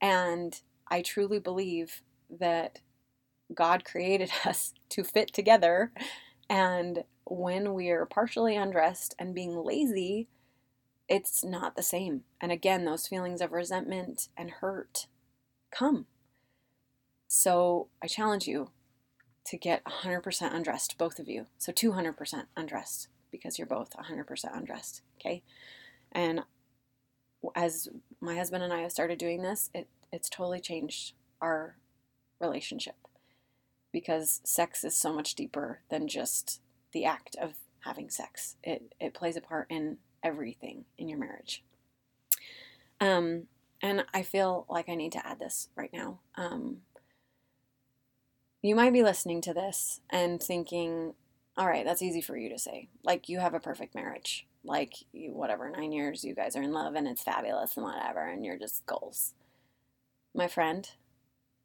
And 0.00 0.58
I 0.88 1.02
truly 1.02 1.38
believe 1.38 2.02
that 2.30 2.80
God 3.54 3.84
created 3.84 4.30
us 4.44 4.74
to 4.90 5.04
fit 5.04 5.32
together. 5.32 5.92
And 6.48 7.04
when 7.24 7.74
we 7.74 7.90
are 7.90 8.06
partially 8.06 8.56
undressed 8.56 9.14
and 9.18 9.34
being 9.34 9.56
lazy, 9.56 10.28
it's 11.08 11.44
not 11.44 11.76
the 11.76 11.82
same. 11.82 12.22
And 12.40 12.52
again, 12.52 12.84
those 12.84 13.06
feelings 13.06 13.40
of 13.40 13.52
resentment 13.52 14.28
and 14.36 14.50
hurt 14.50 15.06
come. 15.70 16.06
So 17.26 17.88
I 18.02 18.06
challenge 18.06 18.46
you 18.46 18.70
to 19.46 19.56
get 19.56 19.84
100% 19.84 20.54
undressed, 20.54 20.98
both 20.98 21.18
of 21.18 21.28
you. 21.28 21.46
So 21.58 21.72
200% 21.72 22.46
undressed 22.56 23.08
because 23.30 23.58
you're 23.58 23.66
both 23.66 23.90
100% 23.96 24.56
undressed. 24.56 25.02
Okay. 25.20 25.42
And 26.12 26.40
as 27.54 27.88
my 28.20 28.36
husband 28.36 28.62
and 28.62 28.72
I 28.72 28.80
have 28.80 28.92
started 28.92 29.18
doing 29.18 29.42
this, 29.42 29.70
it, 29.72 29.88
it's 30.12 30.28
totally 30.28 30.60
changed 30.60 31.14
our 31.40 31.76
relationship 32.40 32.96
because 33.92 34.40
sex 34.44 34.84
is 34.84 34.94
so 34.94 35.12
much 35.12 35.34
deeper 35.34 35.80
than 35.90 36.08
just 36.08 36.60
the 36.92 37.04
act 37.04 37.36
of 37.40 37.54
having 37.80 38.10
sex. 38.10 38.56
It, 38.62 38.94
it 39.00 39.14
plays 39.14 39.36
a 39.36 39.40
part 39.40 39.66
in 39.70 39.98
everything 40.22 40.84
in 40.98 41.08
your 41.08 41.18
marriage. 41.18 41.62
Um, 43.00 43.44
and 43.82 44.04
I 44.12 44.22
feel 44.22 44.66
like 44.68 44.88
I 44.88 44.94
need 44.94 45.12
to 45.12 45.26
add 45.26 45.38
this 45.38 45.68
right 45.74 45.92
now. 45.92 46.20
Um, 46.36 46.78
you 48.62 48.74
might 48.74 48.92
be 48.92 49.02
listening 49.02 49.40
to 49.42 49.54
this 49.54 50.00
and 50.10 50.42
thinking, 50.42 51.14
all 51.56 51.66
right, 51.66 51.84
that's 51.84 52.02
easy 52.02 52.20
for 52.20 52.36
you 52.36 52.50
to 52.50 52.58
say. 52.58 52.88
Like, 53.02 53.28
you 53.28 53.38
have 53.38 53.54
a 53.54 53.60
perfect 53.60 53.94
marriage. 53.94 54.46
Like, 54.62 54.92
you, 55.12 55.32
whatever, 55.32 55.70
nine 55.70 55.92
years, 55.92 56.24
you 56.24 56.34
guys 56.34 56.56
are 56.56 56.62
in 56.62 56.72
love 56.72 56.94
and 56.94 57.08
it's 57.08 57.22
fabulous 57.22 57.76
and 57.76 57.84
whatever, 57.84 58.26
and 58.26 58.44
you're 58.44 58.58
just 58.58 58.84
goals. 58.84 59.32
My 60.34 60.46
friend, 60.46 60.88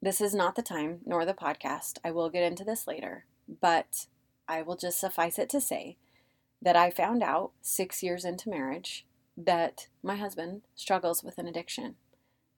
this 0.02 0.22
is 0.22 0.36
not 0.36 0.56
the 0.56 0.62
time 0.62 1.00
nor 1.06 1.26
the 1.26 1.34
podcast. 1.34 1.98
I 2.04 2.12
will 2.12 2.30
get 2.30 2.44
into 2.44 2.64
this 2.64 2.88
later, 2.88 3.26
but 3.62 4.08
I 4.48 4.62
will 4.62 4.76
just 4.76 5.00
suffice 5.00 5.40
it 5.40 5.50
to 5.50 5.62
say 5.62 5.98
that 6.62 6.76
I 6.76 6.90
found 6.90 7.24
out 7.24 7.52
six 7.62 8.04
years 8.04 8.26
into 8.26 8.50
marriage 8.50 9.06
that 9.38 9.88
my 10.02 10.16
husband 10.16 10.62
struggles 10.76 11.24
with 11.24 11.38
an 11.38 11.48
addiction 11.48 11.96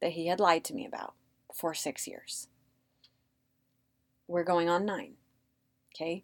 that 0.01 0.11
he 0.11 0.27
had 0.27 0.39
lied 0.39 0.63
to 0.65 0.73
me 0.73 0.85
about 0.85 1.13
for 1.53 1.73
six 1.73 2.07
years. 2.07 2.47
We're 4.27 4.43
going 4.43 4.69
on 4.69 4.85
nine. 4.85 5.13
Okay? 5.95 6.23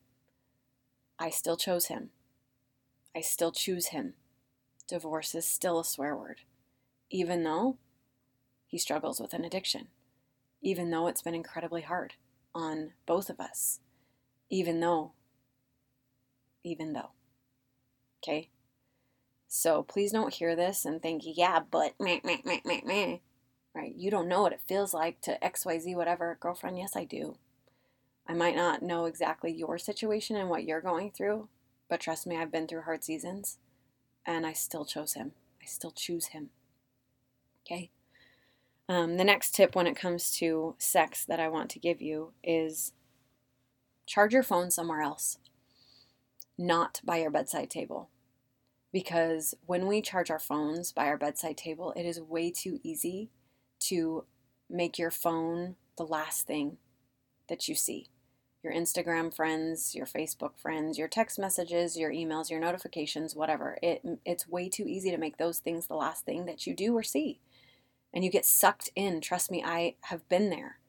I 1.18 1.30
still 1.30 1.58
chose 1.58 1.86
him. 1.86 2.10
I 3.16 3.22
still 3.22 3.52
choose 3.52 3.88
him. 3.88 4.14
Divorce 4.88 5.34
is 5.34 5.48
still 5.48 5.80
a 5.80 5.86
swear 5.86 6.16
word, 6.16 6.42
even 7.10 7.44
though 7.44 7.78
he 8.68 8.78
struggles 8.78 9.20
with 9.20 9.34
an 9.34 9.46
addiction, 9.46 9.88
even 10.64 10.90
though 10.90 11.08
it's 11.08 11.22
been 11.22 11.36
incredibly 11.36 11.82
hard 11.82 12.14
on 12.56 12.94
both 13.06 13.30
of 13.30 13.40
us, 13.40 13.82
even 14.50 14.80
though, 14.80 15.12
even 16.64 16.94
though. 16.94 17.12
Okay? 18.24 18.50
So 19.48 19.84
please 19.84 20.12
don't 20.12 20.34
hear 20.34 20.56
this 20.56 20.86
and 20.86 21.02
think, 21.02 21.24
yeah, 21.26 21.60
but 21.60 21.94
meh, 22.00 22.22
meh, 22.24 22.38
meh, 22.46 22.62
meh, 22.66 22.82
meh. 22.86 23.18
Right? 23.76 23.94
You 23.96 24.10
don't 24.10 24.28
know 24.28 24.42
what 24.42 24.54
it 24.54 24.62
feels 24.68 24.94
like 24.94 25.22
to 25.22 25.38
XYZ, 25.44 25.96
whatever. 25.96 26.38
Girlfriend, 26.40 26.78
yes, 26.78 26.96
I 26.96 27.04
do. 27.04 27.38
I 28.28 28.34
might 28.34 28.56
not 28.56 28.82
know 28.82 29.06
exactly 29.06 29.52
your 29.52 29.78
situation 29.78 30.38
and 30.38 30.50
what 30.50 30.64
you're 30.64 30.82
going 30.82 31.12
through, 31.12 31.50
but 31.90 32.00
trust 32.00 32.26
me, 32.26 32.38
I've 32.38 32.52
been 32.52 32.68
through 32.68 32.84
hard 32.84 33.04
seasons 33.04 33.58
and 34.26 34.46
I 34.46 34.54
still 34.54 34.86
chose 34.86 35.14
him. 35.14 35.34
I 35.62 35.66
still 35.66 35.92
choose 35.92 36.28
him. 36.28 36.52
Okay? 37.66 37.92
Um, 38.90 39.18
the 39.18 39.24
next 39.24 39.56
tip 39.56 39.76
when 39.76 39.88
it 39.88 39.96
comes 39.96 40.32
to 40.38 40.76
sex 40.78 41.26
that 41.26 41.40
I 41.40 41.48
want 41.48 41.70
to 41.72 41.80
give 41.80 42.02
you 42.02 42.34
is 42.44 42.94
charge 44.06 44.34
your 44.34 44.44
phone 44.44 44.72
somewhere 44.72 45.02
else, 45.02 45.38
not 46.58 47.00
by 47.04 47.18
your 47.18 47.32
bedside 47.32 47.70
table 47.70 48.10
because 48.94 49.56
when 49.66 49.88
we 49.88 50.02
charge 50.02 50.30
our 50.30 50.40
phones 50.40 50.94
by 50.94 51.08
our 51.08 51.18
bedside 51.18 51.58
table, 51.58 51.92
it 51.98 52.06
is 52.06 52.22
way 52.22 52.52
too 52.52 52.80
easy 52.84 53.32
to 53.80 54.24
make 54.70 54.98
your 54.98 55.12
phone 55.12 55.76
the 55.98 56.06
last 56.06 56.46
thing 56.46 56.78
that 57.50 57.68
you 57.68 57.76
see. 57.76 58.08
Your 58.64 58.72
Instagram 58.72 59.36
friends, 59.36 59.94
your 59.94 60.06
Facebook 60.06 60.58
friends, 60.58 60.98
your 60.98 61.10
text 61.10 61.38
messages, 61.38 61.98
your 61.98 62.12
emails, 62.12 62.50
your 62.50 62.62
notifications, 62.62 63.36
whatever. 63.36 63.78
It 63.82 64.02
it's 64.26 64.48
way 64.48 64.70
too 64.70 64.86
easy 64.88 65.12
to 65.12 65.18
make 65.18 65.36
those 65.36 65.60
things 65.60 65.88
the 65.88 65.96
last 65.96 66.24
thing 66.24 66.46
that 66.46 66.66
you 66.66 66.74
do 66.74 66.96
or 66.96 67.04
see. 67.04 67.42
And 68.14 68.24
you 68.24 68.30
get 68.30 68.46
sucked 68.46 68.90
in. 68.96 69.22
Trust 69.22 69.50
me, 69.52 69.64
I 69.64 69.96
have 70.02 70.28
been 70.30 70.50
there. 70.50 70.80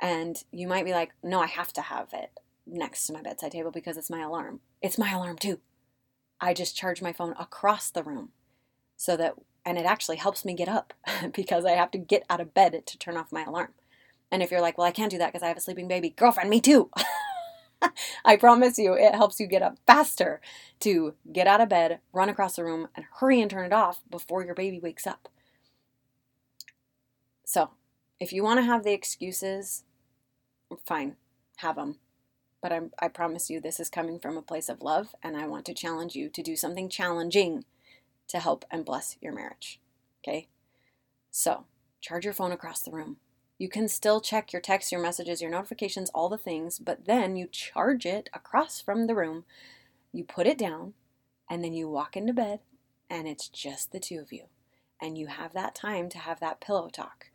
And 0.00 0.42
you 0.50 0.68
might 0.68 0.84
be 0.84 0.92
like, 0.92 1.12
"No, 1.22 1.40
I 1.40 1.46
have 1.46 1.72
to 1.74 1.82
have 1.82 2.08
it 2.12 2.38
next 2.66 3.06
to 3.06 3.12
my 3.12 3.22
bedside 3.22 3.52
table 3.52 3.70
because 3.70 3.96
it's 3.96 4.10
my 4.10 4.20
alarm." 4.20 4.60
It's 4.82 4.98
my 4.98 5.10
alarm 5.12 5.38
too. 5.38 5.60
I 6.40 6.52
just 6.52 6.76
charge 6.76 7.00
my 7.00 7.12
phone 7.12 7.34
across 7.38 7.90
the 7.90 8.02
room 8.02 8.32
so 8.96 9.16
that, 9.16 9.34
and 9.64 9.78
it 9.78 9.86
actually 9.86 10.16
helps 10.16 10.44
me 10.44 10.54
get 10.54 10.68
up 10.68 10.92
because 11.34 11.64
I 11.64 11.72
have 11.72 11.90
to 11.92 11.98
get 11.98 12.24
out 12.28 12.40
of 12.40 12.54
bed 12.54 12.86
to 12.86 12.98
turn 12.98 13.16
off 13.16 13.32
my 13.32 13.44
alarm. 13.44 13.72
And 14.30 14.42
if 14.42 14.50
you're 14.50 14.60
like, 14.60 14.76
well, 14.76 14.86
I 14.86 14.90
can't 14.90 15.10
do 15.10 15.18
that 15.18 15.32
because 15.32 15.42
I 15.42 15.48
have 15.48 15.56
a 15.56 15.60
sleeping 15.60 15.88
baby, 15.88 16.10
girlfriend, 16.10 16.50
me 16.50 16.60
too. 16.60 16.90
I 18.24 18.36
promise 18.36 18.78
you, 18.78 18.94
it 18.94 19.14
helps 19.14 19.38
you 19.38 19.46
get 19.46 19.62
up 19.62 19.78
faster 19.86 20.40
to 20.80 21.14
get 21.32 21.46
out 21.46 21.60
of 21.60 21.68
bed, 21.68 22.00
run 22.12 22.28
across 22.28 22.56
the 22.56 22.64
room, 22.64 22.88
and 22.96 23.06
hurry 23.20 23.40
and 23.40 23.50
turn 23.50 23.66
it 23.66 23.72
off 23.72 24.02
before 24.10 24.44
your 24.44 24.54
baby 24.54 24.80
wakes 24.80 25.06
up. 25.06 25.28
So, 27.44 27.70
if 28.20 28.32
you 28.32 28.42
want 28.42 28.58
to 28.60 28.64
have 28.64 28.84
the 28.84 28.92
excuses, 28.92 29.84
fine, 30.86 31.16
have 31.58 31.76
them. 31.76 31.98
But 32.62 32.72
I'm, 32.72 32.92
I 33.00 33.08
promise 33.08 33.50
you, 33.50 33.60
this 33.60 33.80
is 33.80 33.90
coming 33.90 34.18
from 34.18 34.36
a 34.36 34.42
place 34.42 34.68
of 34.68 34.82
love, 34.82 35.14
and 35.22 35.36
I 35.36 35.46
want 35.46 35.66
to 35.66 35.74
challenge 35.74 36.14
you 36.16 36.30
to 36.30 36.42
do 36.42 36.56
something 36.56 36.88
challenging 36.88 37.64
to 38.28 38.38
help 38.40 38.64
and 38.70 38.84
bless 38.84 39.16
your 39.20 39.34
marriage. 39.34 39.80
Okay? 40.22 40.48
So, 41.30 41.66
charge 42.00 42.24
your 42.24 42.34
phone 42.34 42.52
across 42.52 42.82
the 42.82 42.92
room. 42.92 43.18
You 43.58 43.68
can 43.68 43.88
still 43.88 44.20
check 44.20 44.52
your 44.52 44.62
texts, 44.62 44.92
your 44.92 45.02
messages, 45.02 45.42
your 45.42 45.50
notifications, 45.50 46.10
all 46.10 46.28
the 46.28 46.38
things, 46.38 46.78
but 46.78 47.06
then 47.06 47.36
you 47.36 47.46
charge 47.48 48.06
it 48.06 48.30
across 48.34 48.80
from 48.80 49.06
the 49.06 49.14
room. 49.14 49.44
You 50.12 50.24
put 50.24 50.46
it 50.46 50.58
down, 50.58 50.94
and 51.50 51.62
then 51.64 51.74
you 51.74 51.88
walk 51.88 52.16
into 52.16 52.32
bed, 52.32 52.60
and 53.10 53.28
it's 53.28 53.48
just 53.48 53.92
the 53.92 54.00
two 54.00 54.18
of 54.20 54.32
you. 54.32 54.44
and 55.00 55.18
you 55.18 55.26
have 55.28 55.52
that 55.52 55.74
time 55.74 56.08
to 56.10 56.18
have 56.18 56.40
that 56.40 56.60
pillow 56.60 56.88
talk 56.88 57.26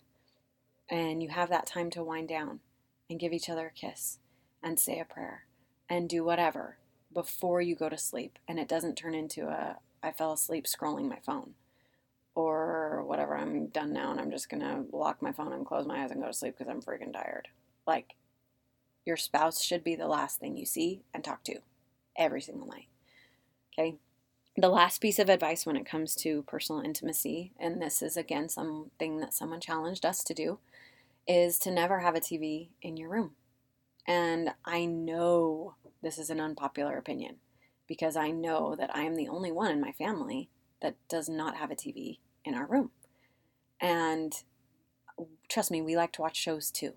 and 0.89 1.21
you 1.21 1.29
have 1.29 1.49
that 1.49 1.65
time 1.65 1.89
to 1.91 2.03
wind 2.03 2.27
down 2.27 2.59
and 3.09 3.19
give 3.19 3.33
each 3.33 3.49
other 3.49 3.67
a 3.67 3.71
kiss 3.71 4.19
and 4.63 4.79
say 4.79 4.99
a 4.99 5.05
prayer 5.05 5.45
and 5.89 6.09
do 6.09 6.23
whatever 6.23 6.77
before 7.13 7.61
you 7.61 7.75
go 7.75 7.89
to 7.89 7.97
sleep 7.97 8.37
and 8.47 8.59
it 8.59 8.67
doesn't 8.67 8.95
turn 8.95 9.15
into 9.15 9.47
a 9.47 9.77
I 10.01 10.11
fell 10.11 10.31
asleep 10.31 10.65
scrolling 10.65 11.09
my 11.09 11.19
phone 11.25 11.55
or 12.35 13.03
whatever 13.05 13.35
I'm 13.35 13.67
done 13.67 13.91
now 13.91 14.11
and 14.11 14.19
I'm 14.19 14.31
just 14.31 14.49
going 14.49 14.61
to 14.61 14.85
lock 14.95 15.21
my 15.21 15.31
phone 15.31 15.51
and 15.51 15.65
close 15.65 15.85
my 15.85 16.03
eyes 16.03 16.11
and 16.11 16.21
go 16.21 16.27
to 16.27 16.33
sleep 16.33 16.55
because 16.57 16.71
I'm 16.71 16.81
freaking 16.81 17.11
tired. 17.11 17.49
Like 17.85 18.15
your 19.05 19.17
spouse 19.17 19.61
should 19.61 19.83
be 19.83 19.95
the 19.95 20.07
last 20.07 20.39
thing 20.39 20.55
you 20.55 20.65
see 20.65 21.01
and 21.13 21.23
talk 21.23 21.43
to 21.45 21.59
every 22.17 22.41
single 22.41 22.67
night. 22.67 22.87
Okay? 23.73 23.95
The 24.55 24.69
last 24.69 25.01
piece 25.01 25.19
of 25.19 25.29
advice 25.29 25.65
when 25.65 25.75
it 25.75 25.85
comes 25.85 26.15
to 26.17 26.43
personal 26.43 26.81
intimacy, 26.81 27.51
and 27.59 27.81
this 27.81 28.01
is 28.01 28.17
again 28.17 28.49
something 28.49 29.17
that 29.19 29.33
someone 29.33 29.61
challenged 29.61 30.05
us 30.05 30.23
to 30.25 30.33
do, 30.33 30.59
is 31.27 31.59
to 31.59 31.71
never 31.71 31.99
have 31.99 32.15
a 32.15 32.19
TV 32.19 32.69
in 32.81 32.97
your 32.97 33.09
room. 33.09 33.31
And 34.07 34.51
I 34.65 34.85
know 34.85 35.75
this 36.01 36.17
is 36.17 36.29
an 36.29 36.39
unpopular 36.39 36.97
opinion 36.97 37.37
because 37.87 38.15
I 38.15 38.31
know 38.31 38.75
that 38.75 38.95
I 38.95 39.01
am 39.01 39.15
the 39.15 39.27
only 39.27 39.51
one 39.51 39.71
in 39.71 39.81
my 39.81 39.91
family 39.91 40.49
that 40.81 40.95
does 41.09 41.29
not 41.29 41.57
have 41.57 41.71
a 41.71 41.75
TV 41.75 42.19
in 42.45 42.55
our 42.55 42.65
room. 42.65 42.91
And 43.81 44.33
trust 45.49 45.71
me, 45.71 45.81
we 45.81 45.95
like 45.95 46.11
to 46.13 46.21
watch 46.21 46.37
shows 46.37 46.71
too. 46.71 46.93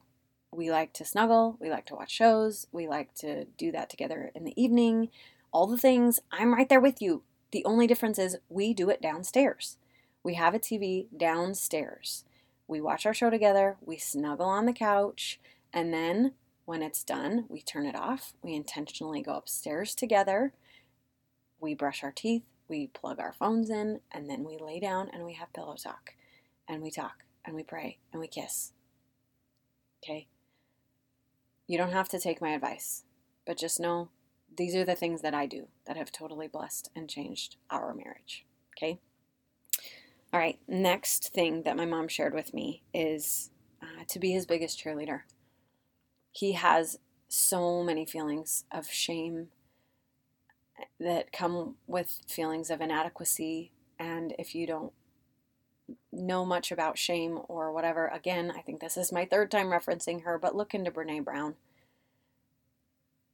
We 0.53 0.71
like 0.71 0.93
to 0.95 1.05
snuggle, 1.05 1.57
we 1.61 1.71
like 1.71 1.87
to 1.87 1.95
watch 1.95 2.11
shows, 2.11 2.67
we 2.73 2.87
like 2.87 3.15
to 3.17 3.47
do 3.57 3.73
that 3.73 3.89
together 3.89 4.31
in 4.35 4.45
the 4.45 4.63
evening. 4.63 5.09
All 5.51 5.67
the 5.67 5.79
things, 5.79 6.21
I'm 6.31 6.53
right 6.53 6.69
there 6.69 6.81
with 6.81 7.01
you. 7.01 7.23
The 7.53 7.65
only 7.65 7.87
difference 7.87 8.19
is 8.19 8.39
we 8.49 8.75
do 8.75 8.91
it 8.91 9.03
downstairs. 9.03 9.79
We 10.23 10.35
have 10.35 10.55
a 10.55 10.59
TV 10.59 11.07
downstairs. 11.17 12.25
We 12.73 12.81
watch 12.81 13.05
our 13.05 13.13
show 13.13 13.29
together, 13.29 13.77
we 13.83 13.99
snuggle 13.99 14.47
on 14.47 14.65
the 14.65 14.73
couch, 14.73 15.39
and 15.75 15.93
then 15.93 16.33
when 16.65 16.81
it's 16.81 17.05
done, 17.05 17.45
we 17.51 17.61
turn 17.61 17.85
it 17.85 17.95
off. 17.95 18.33
We 18.43 18.55
intentionally 18.55 19.21
go 19.21 19.35
upstairs 19.35 19.95
together. 19.95 20.55
We 21.61 21.75
brush 21.75 22.03
our 22.03 22.13
teeth, 22.13 22.45
we 22.69 22.87
plug 22.87 23.21
our 23.21 23.35
phones 23.35 23.69
in, 23.69 24.01
and 24.11 24.31
then 24.31 24.43
we 24.43 24.57
lay 24.57 24.81
down 24.81 25.11
and 25.13 25.27
we 25.27 25.35
have 25.35 25.53
pillow 25.53 25.75
talk. 25.77 26.15
And 26.67 26.83
we 26.83 26.91
talk 26.91 27.25
and 27.45 27.55
we 27.55 27.63
pray 27.63 27.99
and 28.11 28.19
we 28.23 28.27
kiss. 28.27 28.73
Okay? 30.03 30.29
You 31.67 31.77
don't 31.77 31.93
have 31.93 32.09
to 32.09 32.19
take 32.19 32.41
my 32.41 32.55
advice, 32.55 33.05
but 33.47 33.59
just 33.59 33.81
know 33.81 34.09
these 34.57 34.75
are 34.75 34.87
the 34.87 34.97
things 34.97 35.21
that 35.21 35.35
I 35.35 35.45
do 35.45 35.69
that 35.87 35.99
have 35.99 36.11
totally 36.11 36.49
blessed 36.49 36.89
and 36.97 37.07
changed 37.07 37.57
our 37.69 37.93
marriage. 37.93 38.47
Okay? 38.75 38.99
All 40.33 40.41
right, 40.41 40.59
next 40.67 41.35
thing 41.35 41.63
that 41.65 41.77
my 41.77 41.85
mom 41.85 42.09
shared 42.09 42.33
with 42.33 42.55
me 42.55 42.83
is 42.95 43.51
uh, 43.83 44.05
to 44.09 44.19
be 44.19 44.33
his 44.33 44.47
biggest 44.47 44.83
cheerleader. 44.83 45.21
He 46.31 46.53
has 46.53 46.99
so 47.29 47.83
many 47.83 48.07
feelings 48.07 48.65
of 48.73 48.89
shame 48.89 49.49
that 50.99 51.33
come 51.33 51.77
with 51.87 52.23
feelings 52.27 52.71
of 52.71 52.81
inadequacy. 52.81 53.73
And 53.99 54.35
if 54.39 54.55
you 54.55 54.67
don't 54.67 54.93
know 56.11 56.47
much 56.47 56.73
about 56.73 56.97
shame 56.97 57.41
or 57.49 57.71
whatever, 57.71 58.07
again, 58.09 58.51
I 58.57 58.63
think 58.63 58.81
this 58.81 58.97
is 58.97 59.13
my 59.13 59.27
third 59.27 59.51
time 59.51 59.67
referencing 59.67 60.23
her, 60.23 60.39
but 60.39 60.57
look 60.57 60.73
into 60.73 60.91
Brene 60.91 61.25
Brown 61.25 61.57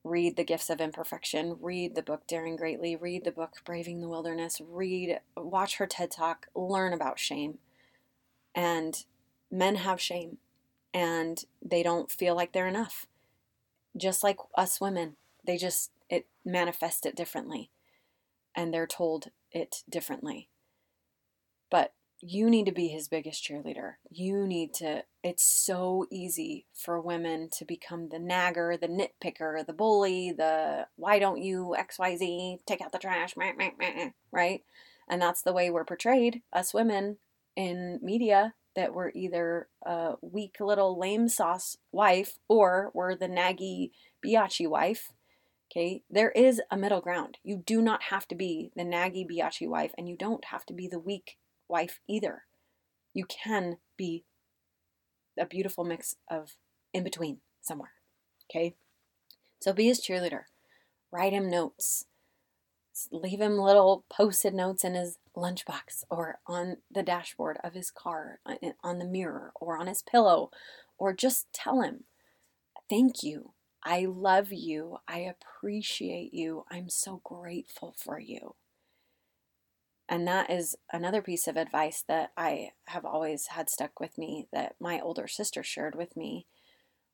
read 0.08 0.36
The 0.36 0.44
Gifts 0.44 0.70
of 0.70 0.80
Imperfection, 0.80 1.56
read 1.60 1.94
the 1.94 2.02
book 2.02 2.26
Daring 2.26 2.56
Greatly, 2.56 2.96
read 2.96 3.24
the 3.24 3.32
book 3.32 3.56
Braving 3.64 4.00
the 4.00 4.08
Wilderness, 4.08 4.60
read, 4.60 5.20
watch 5.36 5.76
her 5.76 5.86
TED 5.86 6.10
Talk, 6.10 6.46
learn 6.54 6.92
about 6.92 7.18
shame. 7.18 7.58
And 8.54 9.04
men 9.50 9.76
have 9.76 10.00
shame 10.00 10.38
and 10.92 11.44
they 11.62 11.82
don't 11.82 12.10
feel 12.10 12.34
like 12.34 12.52
they're 12.52 12.66
enough. 12.66 13.06
Just 13.96 14.22
like 14.22 14.38
us 14.56 14.80
women, 14.80 15.16
they 15.46 15.56
just, 15.56 15.90
it 16.08 16.26
manifests 16.44 17.06
it 17.06 17.16
differently 17.16 17.70
and 18.54 18.72
they're 18.72 18.86
told 18.86 19.30
it 19.52 19.82
differently. 19.88 20.48
But 21.70 21.92
you 22.20 22.50
need 22.50 22.66
to 22.66 22.72
be 22.72 22.88
his 22.88 23.08
biggest 23.08 23.44
cheerleader. 23.44 23.94
You 24.10 24.46
need 24.46 24.74
to, 24.74 25.04
it's 25.22 25.44
so 25.44 26.06
easy 26.10 26.66
for 26.74 27.00
women 27.00 27.48
to 27.52 27.64
become 27.64 28.08
the 28.08 28.18
nagger, 28.18 28.76
the 28.76 28.88
nitpicker, 28.88 29.64
the 29.64 29.72
bully, 29.72 30.32
the 30.32 30.88
why 30.96 31.18
don't 31.18 31.40
you 31.40 31.76
XYZ, 31.78 32.58
take 32.66 32.80
out 32.80 32.92
the 32.92 32.98
trash, 32.98 33.34
right? 34.32 34.62
And 35.08 35.22
that's 35.22 35.42
the 35.42 35.52
way 35.52 35.70
we're 35.70 35.84
portrayed, 35.84 36.42
us 36.52 36.74
women 36.74 37.18
in 37.56 38.00
media, 38.02 38.54
that 38.74 38.94
we're 38.94 39.10
either 39.10 39.68
a 39.84 40.14
weak 40.20 40.56
little 40.60 40.98
lame 40.98 41.28
sauce 41.28 41.76
wife 41.92 42.38
or 42.48 42.90
we're 42.94 43.14
the 43.14 43.28
naggy 43.28 43.90
biatchy 44.24 44.68
wife. 44.68 45.12
Okay, 45.70 46.02
there 46.08 46.30
is 46.30 46.62
a 46.70 46.76
middle 46.76 47.00
ground. 47.00 47.38
You 47.44 47.62
do 47.64 47.82
not 47.82 48.04
have 48.04 48.26
to 48.28 48.34
be 48.34 48.70
the 48.74 48.84
naggy 48.84 49.26
biatchy 49.28 49.68
wife, 49.68 49.92
and 49.98 50.08
you 50.08 50.16
don't 50.16 50.46
have 50.46 50.64
to 50.66 50.72
be 50.72 50.88
the 50.88 50.98
weak 50.98 51.36
wife 51.68 52.00
either. 52.08 52.42
You 53.14 53.24
can 53.26 53.78
be 53.96 54.24
a 55.38 55.46
beautiful 55.46 55.84
mix 55.84 56.16
of 56.30 56.56
in 56.92 57.04
between 57.04 57.38
somewhere. 57.60 57.92
Okay? 58.50 58.74
So 59.60 59.72
be 59.72 59.86
his 59.86 60.00
cheerleader. 60.00 60.44
Write 61.10 61.32
him 61.32 61.50
notes. 61.50 62.04
Leave 63.12 63.40
him 63.40 63.58
little 63.58 64.04
posted 64.10 64.54
notes 64.54 64.84
in 64.84 64.94
his 64.94 65.18
lunchbox 65.36 66.04
or 66.10 66.38
on 66.46 66.78
the 66.90 67.02
dashboard 67.02 67.58
of 67.62 67.74
his 67.74 67.90
car, 67.90 68.40
uh, 68.44 68.56
on 68.82 68.98
the 68.98 69.04
mirror, 69.04 69.52
or 69.60 69.78
on 69.78 69.86
his 69.86 70.02
pillow, 70.02 70.50
or 70.98 71.12
just 71.12 71.46
tell 71.52 71.80
him, 71.80 72.04
Thank 72.88 73.22
you. 73.22 73.52
I 73.84 74.06
love 74.06 74.52
you. 74.52 74.98
I 75.06 75.18
appreciate 75.18 76.32
you. 76.32 76.64
I'm 76.70 76.88
so 76.88 77.20
grateful 77.22 77.94
for 77.96 78.18
you. 78.18 78.54
And 80.08 80.26
that 80.26 80.50
is 80.50 80.76
another 80.92 81.20
piece 81.20 81.46
of 81.46 81.56
advice 81.56 82.02
that 82.08 82.32
I 82.36 82.70
have 82.86 83.04
always 83.04 83.48
had 83.48 83.68
stuck 83.68 84.00
with 84.00 84.16
me 84.16 84.48
that 84.52 84.76
my 84.80 85.00
older 85.00 85.28
sister 85.28 85.62
shared 85.62 85.94
with 85.94 86.16
me 86.16 86.46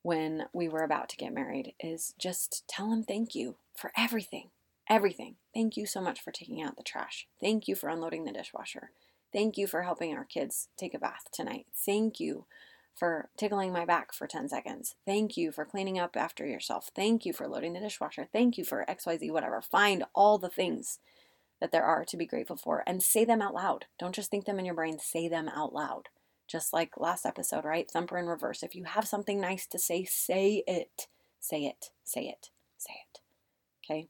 when 0.02 0.44
we 0.52 0.68
were 0.68 0.85
about 0.85 1.09
to 1.09 1.16
get 1.16 1.33
married 1.33 1.72
is 1.80 2.14
just 2.18 2.62
tell 2.68 2.92
him 2.92 3.02
thank 3.02 3.35
you 3.35 3.57
for 3.74 3.90
everything. 3.96 4.50
Everything. 4.88 5.37
Thank 5.54 5.76
you 5.76 5.87
so 5.87 6.00
much 6.00 6.20
for 6.20 6.30
taking 6.30 6.62
out 6.62 6.76
the 6.76 6.83
trash. 6.83 7.26
Thank 7.40 7.66
you 7.66 7.74
for 7.74 7.88
unloading 7.88 8.24
the 8.24 8.33
dishwasher. 8.33 8.90
Thank 9.33 9.57
you 9.57 9.66
for 9.66 9.83
helping 9.83 10.14
our 10.14 10.24
kids 10.24 10.68
take 10.76 10.94
a 10.94 10.98
bath 10.98 11.24
tonight. 11.33 11.66
Thank 11.74 12.20
you 12.20 12.44
for 12.94 13.30
tickling 13.37 13.72
my 13.72 13.85
back 13.85 14.12
for 14.12 14.26
10 14.26 14.48
seconds. 14.48 14.94
Thank 15.04 15.37
you 15.37 15.50
for 15.50 15.64
cleaning 15.64 15.98
up 15.98 16.16
after 16.16 16.46
yourself. 16.46 16.90
Thank 16.94 17.26
you 17.26 17.33
for 17.33 17.48
loading 17.48 17.72
the 17.72 17.80
dishwasher. 17.80 18.28
Thank 18.30 18.57
you 18.57 18.64
for 18.64 18.85
XYZ, 18.88 19.33
whatever. 19.33 19.61
Find 19.61 20.04
all 20.14 20.38
the 20.38 20.48
things 20.48 21.00
that 21.64 21.72
there 21.72 21.85
are 21.85 22.05
to 22.05 22.18
be 22.18 22.27
grateful 22.27 22.57
for 22.57 22.85
and 22.87 23.03
say 23.03 23.24
them 23.24 23.40
out 23.40 23.55
loud. 23.55 23.87
Don't 23.98 24.14
just 24.14 24.31
think 24.31 24.44
them 24.44 24.59
in 24.59 24.66
your 24.66 24.74
brain, 24.74 24.98
say 24.98 25.29
them 25.29 25.48
out 25.48 25.72
loud. 25.72 26.11
Just 26.46 26.74
like 26.74 26.98
last 26.98 27.24
episode, 27.24 27.64
right? 27.64 27.90
Thumper 27.90 28.18
in 28.18 28.27
reverse. 28.27 28.62
If 28.62 28.74
you 28.74 28.85
have 28.85 29.09
something 29.09 29.40
nice 29.40 29.66
to 29.68 29.79
say, 29.79 30.05
say 30.05 30.62
it. 30.66 31.07
Say 31.40 31.64
it. 31.64 31.88
Say 32.05 32.27
it. 32.27 32.50
Say 32.77 32.92
it. 32.92 33.20
Okay? 33.83 34.09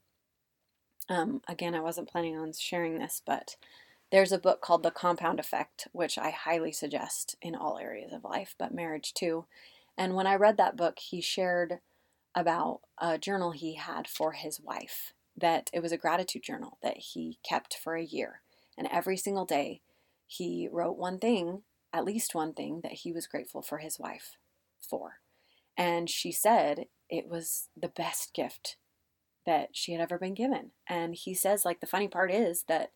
Um, 1.07 1.41
again, 1.47 1.73
I 1.73 1.79
wasn't 1.79 2.09
planning 2.09 2.35
on 2.37 2.51
sharing 2.51 2.99
this, 2.99 3.21
but 3.25 3.55
there's 4.11 4.33
a 4.33 4.37
book 4.37 4.59
called 4.59 4.83
The 4.83 4.91
Compound 4.91 5.39
Effect, 5.39 5.87
which 5.93 6.17
I 6.17 6.31
highly 6.31 6.73
suggest 6.73 7.37
in 7.41 7.55
all 7.55 7.77
areas 7.77 8.11
of 8.11 8.25
life, 8.25 8.53
but 8.59 8.73
marriage 8.73 9.13
too. 9.13 9.45
And 9.97 10.13
when 10.13 10.27
I 10.27 10.35
read 10.35 10.57
that 10.57 10.75
book, 10.75 10.99
he 10.99 11.21
shared 11.21 11.79
about 12.35 12.81
a 12.97 13.17
journal 13.17 13.51
he 13.51 13.75
had 13.75 14.09
for 14.09 14.33
his 14.33 14.59
wife 14.59 15.13
that 15.37 15.69
it 15.73 15.81
was 15.81 15.91
a 15.91 15.97
gratitude 15.97 16.43
journal 16.43 16.77
that 16.81 16.97
he 16.97 17.39
kept 17.47 17.75
for 17.75 17.95
a 17.95 18.03
year. 18.03 18.41
And 18.77 18.87
every 18.91 19.17
single 19.17 19.45
day, 19.45 19.81
he 20.27 20.67
wrote 20.71 20.97
one 20.97 21.19
thing, 21.19 21.63
at 21.93 22.05
least 22.05 22.35
one 22.35 22.53
thing, 22.53 22.81
that 22.83 22.93
he 22.93 23.11
was 23.11 23.27
grateful 23.27 23.61
for 23.61 23.79
his 23.79 23.99
wife 23.99 24.37
for. 24.81 25.19
And 25.77 26.09
she 26.09 26.31
said 26.31 26.85
it 27.09 27.27
was 27.27 27.69
the 27.75 27.89
best 27.89 28.33
gift 28.33 28.77
that 29.45 29.69
she 29.73 29.91
had 29.91 30.01
ever 30.01 30.17
been 30.17 30.33
given. 30.33 30.71
And 30.87 31.15
he 31.15 31.33
says, 31.33 31.65
like, 31.65 31.79
the 31.79 31.87
funny 31.87 32.07
part 32.07 32.31
is 32.31 32.63
that 32.67 32.91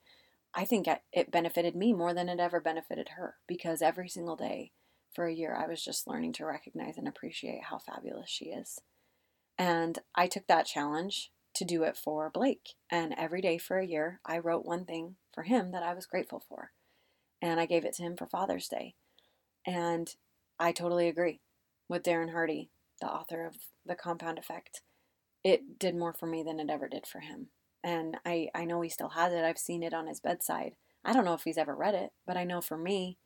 I 0.53 0.65
think 0.65 0.87
it 1.11 1.31
benefited 1.31 1.75
me 1.75 1.93
more 1.93 2.13
than 2.13 2.27
it 2.27 2.39
ever 2.39 2.59
benefited 2.59 3.09
her 3.17 3.35
because 3.47 3.81
every 3.81 4.09
single 4.09 4.35
day 4.35 4.71
for 5.13 5.25
a 5.25 5.33
year, 5.33 5.55
I 5.55 5.67
was 5.67 5.83
just 5.83 6.07
learning 6.07 6.33
to 6.33 6.45
recognize 6.45 6.97
and 6.97 7.07
appreciate 7.07 7.65
how 7.65 7.77
fabulous 7.77 8.29
she 8.29 8.45
is. 8.45 8.79
And 9.57 9.99
I 10.15 10.27
took 10.27 10.47
that 10.47 10.65
challenge 10.65 11.31
to 11.59 11.65
do 11.65 11.83
it 11.83 11.97
for 11.97 12.31
Blake. 12.33 12.69
And 12.89 13.13
every 13.17 13.41
day 13.41 13.57
for 13.57 13.77
a 13.77 13.85
year, 13.85 14.21
I 14.25 14.39
wrote 14.39 14.65
one 14.65 14.85
thing 14.85 15.17
for 15.33 15.43
him 15.43 15.71
that 15.71 15.83
I 15.83 15.93
was 15.93 16.05
grateful 16.05 16.41
for. 16.47 16.71
And 17.41 17.59
I 17.59 17.65
gave 17.65 17.83
it 17.83 17.93
to 17.95 18.03
him 18.03 18.15
for 18.15 18.25
Father's 18.25 18.69
Day. 18.69 18.95
And 19.67 20.09
I 20.57 20.71
totally 20.71 21.09
agree 21.09 21.41
with 21.89 22.03
Darren 22.03 22.31
Hardy, 22.31 22.71
the 23.01 23.07
author 23.07 23.45
of 23.45 23.57
The 23.85 23.95
Compound 23.95 24.39
Effect. 24.39 24.81
It 25.43 25.77
did 25.77 25.95
more 25.95 26.13
for 26.13 26.27
me 26.27 26.43
than 26.43 26.61
it 26.61 26.69
ever 26.69 26.87
did 26.87 27.05
for 27.05 27.19
him. 27.19 27.47
And 27.83 28.17
I, 28.25 28.47
I 28.55 28.63
know 28.63 28.79
he 28.79 28.89
still 28.89 29.09
has 29.09 29.33
it. 29.33 29.43
I've 29.43 29.57
seen 29.57 29.83
it 29.83 29.93
on 29.93 30.07
his 30.07 30.21
bedside. 30.21 30.73
I 31.03 31.11
don't 31.11 31.25
know 31.25 31.33
if 31.33 31.43
he's 31.43 31.57
ever 31.57 31.75
read 31.75 31.93
it, 31.93 32.11
but 32.25 32.37
I 32.37 32.45
know 32.45 32.61
for 32.61 32.77
me, 32.77 33.17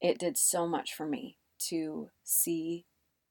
it 0.00 0.18
did 0.18 0.38
so 0.38 0.68
much 0.68 0.94
for 0.94 1.06
me 1.06 1.38
to 1.68 2.10
see 2.22 2.86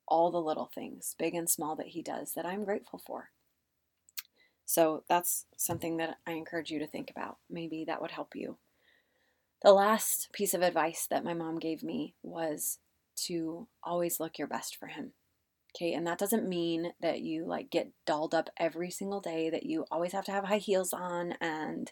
all 0.08 0.30
the 0.30 0.41
little 0.41 0.69
things, 0.74 1.15
big 1.17 1.36
and 1.36 1.50
small, 1.50 1.76
that 1.78 1.88
he 1.88 2.02
does 2.02 2.34
that 2.34 2.45
I'm 2.45 2.65
grateful 2.65 3.02
for. 3.06 3.30
So 4.65 5.04
that's 5.08 5.45
something 5.58 5.97
that 5.97 6.17
I 6.25 6.32
encourage 6.32 6.71
you 6.71 6.80
to 6.80 6.88
think 6.88 7.12
about. 7.12 7.38
Maybe 7.49 7.86
that 7.86 8.01
would 8.01 8.12
help 8.12 8.36
you. 8.36 8.58
The 9.62 9.73
last 9.73 10.32
piece 10.34 10.54
of 10.54 10.62
advice 10.62 11.08
that 11.10 11.23
my 11.23 11.34
mom 11.34 11.60
gave 11.60 11.84
me 11.84 12.15
was 12.21 12.80
to 13.25 13.67
always 13.84 14.19
look 14.19 14.38
your 14.38 14.47
best 14.47 14.75
for 14.75 14.88
him. 14.88 15.13
Okay, 15.75 15.93
and 15.93 16.08
that 16.08 16.17
doesn't 16.17 16.47
mean 16.47 16.93
that 17.01 17.21
you 17.21 17.45
like 17.45 17.69
get 17.69 17.91
dolled 18.06 18.34
up 18.34 18.49
every 18.58 18.89
single 18.89 19.19
day, 19.19 19.49
that 19.49 19.65
you 19.65 19.86
always 19.91 20.13
have 20.13 20.25
to 20.25 20.32
have 20.32 20.45
high 20.45 20.58
heels 20.58 20.93
on 20.93 21.34
and 21.41 21.91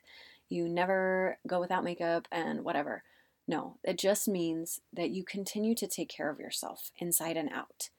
you 0.50 0.70
never 0.70 1.38
go 1.48 1.60
without 1.60 1.84
makeup 1.84 2.28
and 2.32 2.64
whatever. 2.64 3.04
No, 3.48 3.78
it 3.84 3.98
just 3.98 4.28
means 4.28 4.80
that 4.94 5.10
you 5.10 5.26
continue 5.26 5.76
to 5.76 5.88
take 5.88 6.10
care 6.10 6.30
of 6.30 6.40
yourself 6.40 6.92
inside 6.98 7.36
and 7.36 7.50
out. 7.50 7.90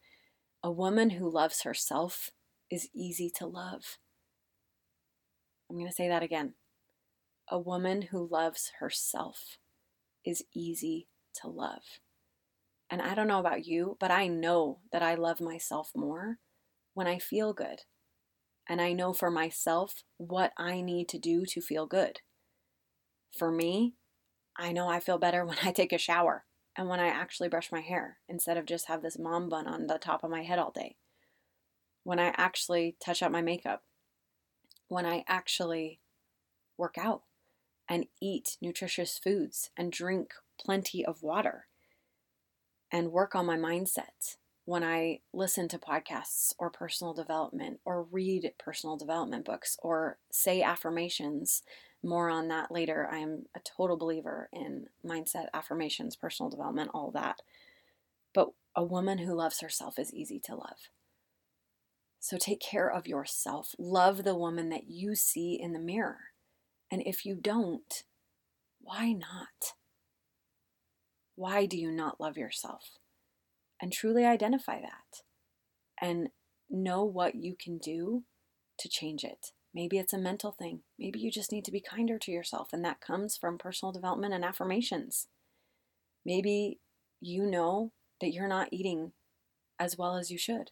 A 0.62 0.70
woman 0.70 1.10
who 1.10 1.30
loves 1.30 1.62
herself 1.62 2.30
is 2.70 2.88
easy 2.94 3.28
to 3.38 3.46
love. 3.46 3.98
I'm 5.68 5.77
going 5.77 5.88
to 5.88 5.94
say 5.94 6.09
that 6.09 6.22
again. 6.22 6.55
A 7.48 7.59
woman 7.59 8.03
who 8.11 8.29
loves 8.31 8.72
herself 8.81 9.59
is 10.24 10.44
easy 10.55 11.09
to 11.40 11.48
love. 11.48 11.83
And 12.90 13.03
I 13.03 13.14
don't 13.14 13.29
know 13.29 13.40
about 13.40 13.66
you, 13.66 13.96
but 13.98 14.11
I 14.11 14.29
know 14.29 14.81
that 14.92 15.03
I 15.03 15.14
love 15.14 15.40
myself 15.40 15.90
more 15.96 16.38
when 16.94 17.07
I 17.07 17.18
feel 17.18 17.53
good. 17.53 17.81
And 18.68 18.81
I 18.81 18.92
know 18.92 19.12
for 19.12 19.31
myself 19.31 20.05
what 20.16 20.53
I 20.59 20.81
need 20.81 21.09
to 21.11 21.18
do 21.18 21.44
to 21.46 21.61
feel 21.61 21.87
good. 21.87 22.20
For 23.37 23.50
me, 23.50 23.94
I 24.57 24.72
know 24.72 24.88
I 24.88 25.00
feel 25.00 25.18
better 25.18 25.44
when 25.46 25.59
I 25.62 25.72
take 25.72 25.92
a 25.92 25.98
shower 25.98 26.44
and 26.77 26.88
when 26.88 27.00
I 27.00 27.09
actually 27.09 27.48
brush 27.48 27.70
my 27.70 27.81
hair 27.81 28.18
instead 28.29 28.57
of 28.57 28.66
just 28.66 28.88
have 28.88 29.03
this 29.03 29.18
mom 29.18 29.48
bun 29.48 29.66
on 29.66 29.87
the 29.87 29.98
top 29.98 30.24
of 30.24 30.31
my 30.31 30.42
head 30.42 30.59
all 30.59 30.72
day. 30.72 30.96
When 32.05 32.18
I 32.18 32.35
actually 32.37 32.96
touch 33.05 33.22
up 33.22 33.33
my 33.33 33.42
makeup. 33.42 33.83
When 34.88 35.06
I 35.06 35.24
actually 35.26 36.00
work 36.76 36.96
out 36.98 37.22
and 37.88 38.06
eat 38.20 38.56
nutritious 38.60 39.18
foods 39.18 39.70
and 39.76 39.92
drink 39.92 40.32
plenty 40.58 41.04
of 41.04 41.22
water 41.22 41.66
and 42.90 43.12
work 43.12 43.34
on 43.34 43.46
my 43.46 43.56
mindset 43.56 44.36
when 44.64 44.82
I 44.82 45.20
listen 45.32 45.68
to 45.68 45.78
podcasts 45.78 46.54
or 46.58 46.70
personal 46.70 47.12
development 47.12 47.80
or 47.84 48.02
read 48.02 48.52
personal 48.58 48.96
development 48.96 49.44
books 49.44 49.76
or 49.82 50.18
say 50.32 50.62
affirmations. 50.62 51.62
More 52.02 52.30
on 52.30 52.48
that 52.48 52.70
later. 52.70 53.08
I 53.10 53.18
am 53.18 53.46
a 53.54 53.60
total 53.60 53.96
believer 53.96 54.48
in 54.52 54.86
mindset, 55.04 55.46
affirmations, 55.52 56.16
personal 56.16 56.50
development, 56.50 56.90
all 56.94 57.10
that. 57.12 57.40
But 58.32 58.50
a 58.74 58.84
woman 58.84 59.18
who 59.18 59.34
loves 59.34 59.60
herself 59.60 59.98
is 59.98 60.12
easy 60.14 60.40
to 60.40 60.54
love. 60.54 60.88
So 62.24 62.38
take 62.38 62.60
care 62.60 62.90
of 62.90 63.06
yourself. 63.06 63.74
Love 63.78 64.24
the 64.24 64.34
woman 64.34 64.70
that 64.70 64.88
you 64.88 65.14
see 65.14 65.60
in 65.60 65.74
the 65.74 65.78
mirror. 65.78 66.30
And 66.90 67.02
if 67.04 67.26
you 67.26 67.34
don't, 67.34 68.02
why 68.80 69.12
not? 69.12 69.74
Why 71.34 71.66
do 71.66 71.76
you 71.76 71.90
not 71.90 72.22
love 72.22 72.38
yourself? 72.38 72.92
And 73.78 73.92
truly 73.92 74.24
identify 74.24 74.80
that 74.80 75.20
and 76.00 76.30
know 76.70 77.04
what 77.04 77.34
you 77.34 77.56
can 77.62 77.76
do 77.76 78.24
to 78.78 78.88
change 78.88 79.22
it. 79.22 79.48
Maybe 79.74 79.98
it's 79.98 80.14
a 80.14 80.18
mental 80.18 80.52
thing. 80.52 80.80
Maybe 80.98 81.20
you 81.20 81.30
just 81.30 81.52
need 81.52 81.66
to 81.66 81.72
be 81.72 81.82
kinder 81.82 82.18
to 82.20 82.32
yourself, 82.32 82.68
and 82.72 82.82
that 82.87 83.02
comes 83.02 83.37
from 83.37 83.58
personal 83.58 83.92
development 83.92 84.32
and 84.32 84.46
affirmations. 84.46 85.28
Maybe 86.24 86.80
you 87.20 87.44
know 87.44 87.92
that 88.22 88.32
you're 88.32 88.48
not 88.48 88.68
eating 88.72 89.12
as 89.78 89.98
well 89.98 90.16
as 90.16 90.30
you 90.30 90.38
should, 90.38 90.70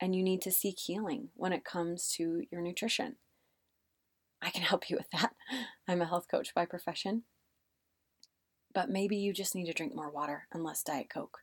and 0.00 0.16
you 0.16 0.22
need 0.22 0.40
to 0.42 0.50
seek 0.50 0.78
healing 0.78 1.28
when 1.34 1.52
it 1.52 1.64
comes 1.64 2.08
to 2.16 2.42
your 2.50 2.62
nutrition. 2.62 3.16
I 4.42 4.50
can 4.50 4.62
help 4.62 4.88
you 4.88 4.96
with 4.96 5.10
that. 5.12 5.34
I'm 5.88 6.00
a 6.00 6.06
health 6.06 6.26
coach 6.30 6.54
by 6.54 6.64
profession, 6.64 7.24
but 8.72 8.88
maybe 8.88 9.16
you 9.16 9.32
just 9.32 9.54
need 9.54 9.66
to 9.66 9.74
drink 9.74 9.94
more 9.94 10.10
water 10.10 10.46
and 10.52 10.64
less 10.64 10.82
Diet 10.82 11.10
Coke. 11.12 11.38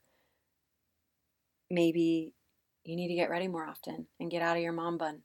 Maybe 1.70 2.34
you 2.84 2.96
need 2.96 3.10
to 3.10 3.16
get 3.16 3.30
ready 3.30 3.48
more 3.48 3.68
often 3.68 4.08
and 4.20 4.32
get 4.32 4.42
out 4.42 4.58
of 4.58 4.64
your 4.64 4.74
mom 4.74 4.98
bun. 4.98 5.22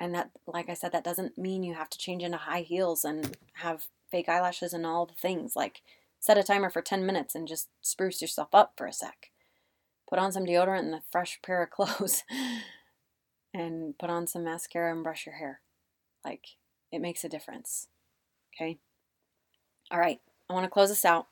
And 0.00 0.14
that, 0.14 0.30
like 0.46 0.70
I 0.70 0.74
said, 0.74 0.92
that 0.92 1.04
doesn't 1.04 1.36
mean 1.36 1.64
you 1.64 1.74
have 1.74 1.90
to 1.90 1.98
change 1.98 2.22
into 2.22 2.38
high 2.38 2.60
heels 2.60 3.04
and 3.04 3.36
have 3.54 3.88
fake 4.10 4.28
eyelashes 4.28 4.72
and 4.72 4.86
all 4.86 5.04
the 5.06 5.14
things. 5.14 5.56
Like, 5.56 5.82
set 6.20 6.38
a 6.38 6.44
timer 6.44 6.70
for 6.70 6.80
10 6.80 7.04
minutes 7.04 7.34
and 7.34 7.48
just 7.48 7.68
spruce 7.82 8.22
yourself 8.22 8.48
up 8.52 8.74
for 8.76 8.86
a 8.86 8.92
sec. 8.92 9.30
Put 10.08 10.18
on 10.18 10.32
some 10.32 10.44
deodorant 10.44 10.80
and 10.80 10.94
a 10.94 11.02
fresh 11.10 11.38
pair 11.44 11.62
of 11.62 11.70
clothes 11.70 12.24
and 13.52 13.98
put 13.98 14.10
on 14.10 14.26
some 14.26 14.44
mascara 14.44 14.92
and 14.92 15.04
brush 15.04 15.26
your 15.26 15.36
hair. 15.36 15.60
Like, 16.24 16.46
it 16.90 17.00
makes 17.00 17.24
a 17.24 17.28
difference. 17.28 17.88
Okay? 18.54 18.78
All 19.90 19.98
right. 19.98 20.20
I 20.48 20.54
want 20.54 20.64
to 20.64 20.70
close 20.70 20.88
this 20.88 21.04
out 21.04 21.26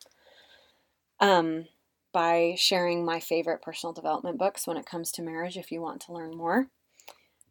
um, 1.21 1.67
by 2.13 2.55
sharing 2.59 3.05
my 3.05 3.21
favorite 3.21 3.63
personal 3.63 3.93
development 3.93 4.39
books 4.39 4.67
when 4.67 4.77
it 4.77 4.87
comes 4.87 5.11
to 5.13 5.23
marriage 5.23 5.57
if 5.57 5.73
you 5.73 5.81
want 5.81 6.03
to 6.03 6.13
learn 6.13 6.37
more. 6.37 6.69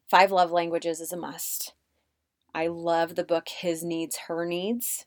Five 0.07 0.31
Love 0.31 0.51
Languages 0.51 0.99
is 0.99 1.11
a 1.11 1.17
must. 1.17 1.73
I 2.53 2.67
love 2.67 3.15
the 3.15 3.23
book 3.23 3.49
His 3.49 3.83
Needs, 3.83 4.17
Her 4.27 4.45
Needs. 4.45 5.05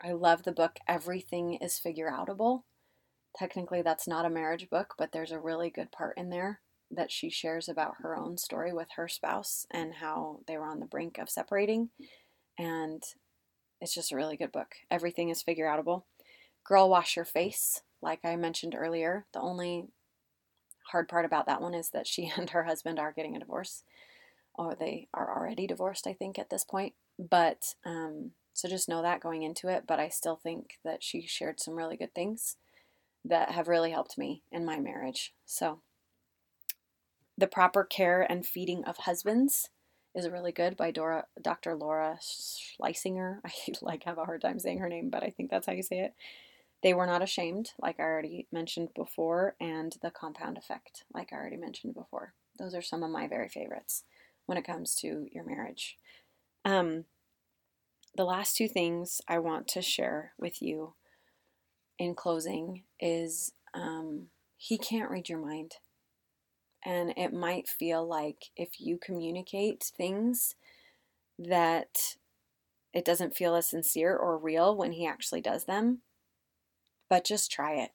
I 0.00 0.12
love 0.12 0.42
the 0.42 0.52
book 0.52 0.78
Everything 0.88 1.54
is 1.54 1.78
Figure 1.78 2.10
Outable. 2.10 2.62
Technically, 3.38 3.82
that's 3.82 4.06
not 4.06 4.26
a 4.26 4.30
marriage 4.30 4.68
book, 4.68 4.94
but 4.98 5.12
there's 5.12 5.32
a 5.32 5.38
really 5.38 5.70
good 5.70 5.90
part 5.90 6.16
in 6.18 6.30
there 6.30 6.60
that 6.90 7.10
she 7.10 7.30
shares 7.30 7.68
about 7.68 7.96
her 7.98 8.16
own 8.16 8.36
story 8.36 8.72
with 8.72 8.88
her 8.96 9.08
spouse 9.08 9.66
and 9.70 9.94
how 9.94 10.40
they 10.46 10.58
were 10.58 10.66
on 10.66 10.80
the 10.80 10.86
brink 10.86 11.18
of 11.18 11.30
separating. 11.30 11.88
And 12.58 13.02
it's 13.80 13.94
just 13.94 14.12
a 14.12 14.16
really 14.16 14.36
good 14.36 14.52
book. 14.52 14.74
Everything 14.90 15.30
is 15.30 15.42
figure 15.42 15.66
outable. 15.66 16.02
Girl 16.64 16.88
Wash 16.88 17.16
Your 17.16 17.24
Face, 17.24 17.82
like 18.02 18.20
I 18.24 18.36
mentioned 18.36 18.74
earlier, 18.76 19.26
the 19.32 19.40
only 19.40 19.88
hard 20.90 21.08
part 21.08 21.24
about 21.24 21.46
that 21.46 21.62
one 21.62 21.74
is 21.74 21.90
that 21.90 22.06
she 22.06 22.26
and 22.36 22.50
her 22.50 22.64
husband 22.64 22.98
are 22.98 23.12
getting 23.12 23.34
a 23.34 23.40
divorce, 23.40 23.84
or 24.54 24.74
they 24.74 25.08
are 25.14 25.34
already 25.34 25.66
divorced, 25.66 26.06
I 26.06 26.12
think, 26.12 26.38
at 26.38 26.50
this 26.50 26.64
point. 26.64 26.92
But 27.18 27.74
um, 27.86 28.32
so 28.52 28.68
just 28.68 28.88
know 28.88 29.02
that 29.02 29.20
going 29.20 29.42
into 29.42 29.68
it. 29.68 29.84
But 29.86 29.98
I 29.98 30.08
still 30.08 30.36
think 30.36 30.78
that 30.84 31.02
she 31.02 31.26
shared 31.26 31.60
some 31.60 31.74
really 31.74 31.96
good 31.96 32.14
things 32.14 32.56
that 33.24 33.50
have 33.50 33.68
really 33.68 33.90
helped 33.90 34.18
me 34.18 34.42
in 34.50 34.64
my 34.64 34.78
marriage. 34.78 35.32
So, 35.46 35.80
the 37.38 37.46
proper 37.46 37.84
care 37.84 38.22
and 38.22 38.44
feeding 38.44 38.84
of 38.84 38.98
husbands 38.98 39.70
is 40.14 40.28
really 40.28 40.52
good 40.52 40.76
by 40.76 40.90
Dora, 40.90 41.24
Dr. 41.40 41.74
Laura 41.74 42.18
Schlesinger. 42.20 43.40
I 43.44 43.50
like 43.80 44.04
have 44.04 44.18
a 44.18 44.24
hard 44.24 44.42
time 44.42 44.58
saying 44.58 44.78
her 44.78 44.88
name, 44.88 45.10
but 45.10 45.22
I 45.22 45.30
think 45.30 45.50
that's 45.50 45.66
how 45.66 45.72
you 45.72 45.82
say 45.82 46.00
it. 46.00 46.14
They 46.82 46.94
were 46.94 47.06
not 47.06 47.22
ashamed, 47.22 47.70
like 47.80 48.00
I 48.00 48.02
already 48.02 48.48
mentioned 48.50 48.88
before, 48.94 49.54
and 49.60 49.96
the 50.02 50.10
compound 50.10 50.58
effect, 50.58 51.04
like 51.14 51.32
I 51.32 51.36
already 51.36 51.56
mentioned 51.56 51.94
before. 51.94 52.34
Those 52.58 52.74
are 52.74 52.82
some 52.82 53.04
of 53.04 53.10
my 53.10 53.28
very 53.28 53.48
favorites 53.48 54.02
when 54.46 54.58
it 54.58 54.66
comes 54.66 54.96
to 54.96 55.26
your 55.30 55.44
marriage. 55.44 55.96
Um, 56.64 57.04
the 58.16 58.24
last 58.24 58.56
two 58.56 58.68
things 58.68 59.20
I 59.28 59.38
want 59.38 59.68
to 59.68 59.82
share 59.82 60.32
with 60.36 60.60
you 60.60 60.94
in 61.98 62.14
closing 62.14 62.84
is 63.00 63.52
um, 63.74 64.26
he 64.56 64.78
can't 64.78 65.10
read 65.10 65.28
your 65.28 65.38
mind. 65.38 65.72
And 66.84 67.14
it 67.16 67.32
might 67.32 67.68
feel 67.68 68.06
like 68.06 68.50
if 68.56 68.80
you 68.80 68.98
communicate 68.98 69.84
things 69.96 70.56
that 71.38 72.16
it 72.92 73.04
doesn't 73.04 73.36
feel 73.36 73.54
as 73.54 73.68
sincere 73.68 74.16
or 74.16 74.36
real 74.36 74.76
when 74.76 74.92
he 74.92 75.06
actually 75.06 75.40
does 75.40 75.64
them. 75.64 76.02
But 77.08 77.24
just 77.24 77.50
try 77.50 77.74
it. 77.74 77.90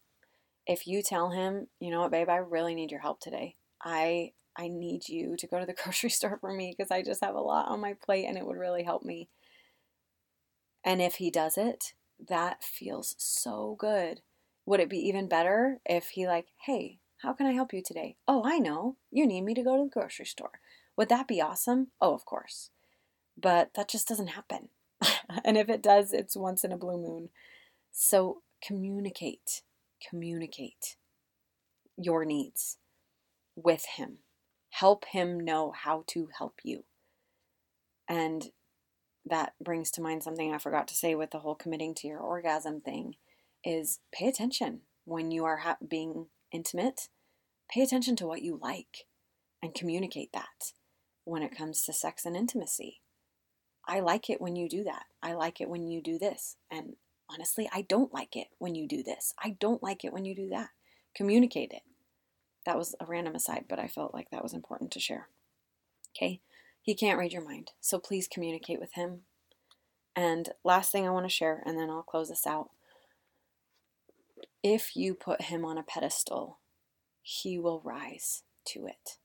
If 0.66 0.88
you 0.88 1.02
tell 1.02 1.32
him, 1.32 1.68
you 1.80 1.92
know 1.92 2.02
what, 2.02 2.12
babe, 2.12 2.30
I 2.30 2.38
really 2.38 2.76
need 2.76 2.92
your 2.92 3.02
help 3.02 3.20
today. 3.20 3.56
I 3.84 4.32
I 4.60 4.70
need 4.70 5.08
you 5.08 5.36
to 5.38 5.48
go 5.48 5.60
to 5.60 5.66
the 5.66 5.74
grocery 5.84 6.10
store 6.10 6.38
for 6.42 6.52
me 6.52 6.74
because 6.76 6.92
I 6.92 7.04
just 7.04 7.24
have 7.24 7.36
a 7.36 7.40
lot 7.40 7.68
on 7.68 7.80
my 7.80 7.94
plate 7.94 8.26
and 8.26 8.38
it 8.38 8.46
would 8.46 8.58
really 8.58 8.84
help 8.84 9.04
me. 9.04 9.30
And 10.84 11.02
if 11.02 11.16
he 11.16 11.30
does 11.30 11.58
it, 11.58 11.94
that 12.26 12.64
feels 12.64 13.16
so 13.18 13.76
good. 13.80 14.22
Would 14.66 14.80
it 14.80 14.90
be 14.90 15.00
even 15.00 15.28
better 15.28 15.80
if 15.86 16.10
he 16.10 16.28
like, 16.28 16.48
"Hey, 16.66 17.00
how 17.18 17.34
can 17.34 17.48
I 17.48 17.54
help 17.54 17.74
you 17.74 17.82
today? 17.82 18.18
Oh, 18.28 18.44
I 18.46 18.60
know. 18.60 18.98
You 19.12 19.26
need 19.26 19.42
me 19.42 19.54
to 19.56 19.64
go 19.64 19.78
to 19.78 19.84
the 19.84 19.90
grocery 19.90 20.26
store. 20.26 20.60
Would 20.96 21.10
that 21.10 21.28
be 21.28 21.42
awesome? 21.42 21.88
Oh, 22.00 22.14
of 22.14 22.26
course. 22.26 22.70
But 23.36 23.74
that 23.76 23.90
just 23.90 24.08
doesn't 24.08 24.28
happen. 24.28 24.70
and 25.46 25.58
if 25.58 25.70
it 25.70 25.82
does, 25.82 26.14
it's 26.14 26.38
once 26.38 26.64
in 26.64 26.72
a 26.72 26.78
blue 26.78 26.98
moon. 26.98 27.30
So 27.92 28.42
communicate, 28.64 29.64
communicate 30.08 30.98
your 31.98 32.24
needs 32.26 32.78
with 33.56 33.86
him. 33.96 34.20
Help 34.70 35.06
him 35.06 35.40
know 35.40 35.72
how 35.72 36.04
to 36.08 36.30
help 36.38 36.60
you. 36.64 36.84
And 38.08 38.52
that 39.30 39.54
brings 39.64 39.92
to 39.92 40.02
mind 40.02 40.24
something 40.24 40.54
I 40.54 40.58
forgot 40.58 40.88
to 40.90 40.96
say 40.96 41.16
with 41.16 41.32
the 41.32 41.40
whole 41.40 41.56
committing 41.56 41.94
to 41.96 42.08
your 42.08 42.20
orgasm 42.20 42.82
thing 42.82 43.16
is 43.64 44.00
pay 44.12 44.28
attention 44.28 44.82
when 45.06 45.32
you 45.32 45.46
are 45.46 45.58
ha- 45.58 45.78
being 45.88 46.28
intimate. 46.52 47.10
Pay 47.70 47.82
attention 47.82 48.16
to 48.18 48.28
what 48.28 48.42
you 48.42 48.60
like 48.62 49.06
and 49.62 49.74
communicate 49.74 50.32
that 50.34 50.72
when 51.26 51.44
it 51.44 51.56
comes 51.56 51.84
to 51.84 51.94
sex 51.94 52.26
and 52.26 52.36
intimacy. 52.36 53.02
I 53.88 54.00
like 54.00 54.30
it 54.30 54.42
when 54.42 54.56
you 54.56 54.70
do 54.70 54.84
that. 54.84 55.04
I 55.22 55.34
like 55.34 55.62
it 55.62 55.70
when 55.70 55.88
you 55.88 56.02
do 56.02 56.18
this. 56.20 56.58
And 56.72 56.96
honestly, 57.30 57.70
I 57.74 57.82
don't 57.82 58.14
like 58.14 58.36
it 58.36 58.48
when 58.58 58.76
you 58.76 58.88
do 58.88 59.04
this. 59.04 59.34
I 59.42 59.56
don't 59.60 59.84
like 59.84 60.04
it 60.04 60.14
when 60.14 60.26
you 60.26 60.36
do 60.36 60.50
that. 60.50 60.70
Communicate 61.16 61.72
it. 61.72 61.84
That 62.66 62.78
was 62.78 62.96
a 63.00 63.06
random 63.06 63.36
aside, 63.36 63.66
but 63.70 63.80
I 63.80 63.88
felt 63.88 64.14
like 64.14 64.30
that 64.32 64.44
was 64.44 64.54
important 64.54 64.92
to 64.92 65.00
share. 65.00 65.30
Okay? 66.16 66.42
He 66.88 66.96
can't 66.96 67.20
read 67.20 67.34
your 67.34 67.44
mind. 67.44 67.72
So 67.82 68.00
please 68.00 68.30
communicate 68.30 68.80
with 68.80 68.94
him. 68.94 69.24
And 70.16 70.54
last 70.64 70.90
thing 70.90 71.06
I 71.06 71.12
want 71.12 71.26
to 71.26 71.30
share, 71.30 71.62
and 71.66 71.78
then 71.78 71.90
I'll 71.90 72.02
close 72.02 72.30
this 72.30 72.48
out. 72.48 72.70
If 74.64 74.96
you 74.96 75.14
put 75.14 75.44
him 75.44 75.66
on 75.66 75.78
a 75.78 75.84
pedestal, 75.84 76.60
he 77.22 77.60
will 77.60 77.82
rise 77.84 78.44
to 78.68 78.88
it. 78.88 79.18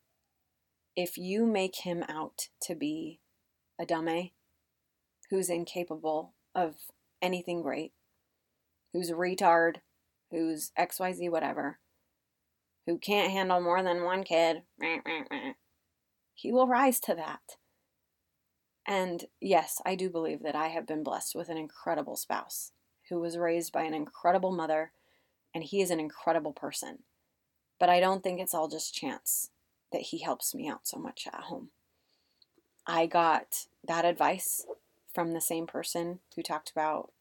If 0.96 1.16
you 1.16 1.46
make 1.46 1.76
him 1.84 2.02
out 2.08 2.48
to 2.62 2.74
be 2.74 3.20
a 3.80 3.86
dummy 3.86 4.34
who's 5.30 5.48
incapable 5.48 6.34
of 6.56 6.74
anything 7.22 7.62
great, 7.62 7.92
who's 8.92 9.08
a 9.08 9.14
retard, 9.14 9.76
who's 10.32 10.72
XYZ, 10.76 11.30
whatever, 11.30 11.78
who 12.88 12.98
can't 12.98 13.30
handle 13.30 13.60
more 13.60 13.84
than 13.84 14.02
one 14.02 14.24
kid, 14.24 14.62
he 16.34 16.52
will 16.52 16.66
rise 16.66 17.00
to 17.00 17.14
that. 17.14 17.56
And 18.86 19.24
yes, 19.40 19.80
I 19.86 19.94
do 19.94 20.10
believe 20.10 20.42
that 20.42 20.56
I 20.56 20.68
have 20.68 20.86
been 20.86 21.02
blessed 21.02 21.34
with 21.34 21.48
an 21.48 21.56
incredible 21.56 22.16
spouse 22.16 22.72
who 23.08 23.20
was 23.20 23.36
raised 23.36 23.72
by 23.72 23.82
an 23.82 23.94
incredible 23.94 24.52
mother, 24.52 24.92
and 25.54 25.62
he 25.62 25.80
is 25.80 25.90
an 25.90 26.00
incredible 26.00 26.52
person. 26.52 27.00
But 27.78 27.88
I 27.88 28.00
don't 28.00 28.22
think 28.22 28.40
it's 28.40 28.54
all 28.54 28.68
just 28.68 28.94
chance 28.94 29.50
that 29.92 30.02
he 30.02 30.18
helps 30.18 30.54
me 30.54 30.68
out 30.68 30.86
so 30.86 30.98
much 30.98 31.26
at 31.26 31.42
home. 31.42 31.70
I 32.86 33.06
got 33.06 33.66
that 33.86 34.04
advice 34.04 34.66
from 35.14 35.32
the 35.32 35.40
same 35.40 35.66
person 35.66 36.20
who 36.34 36.42
talked 36.42 36.70
about 36.70 37.12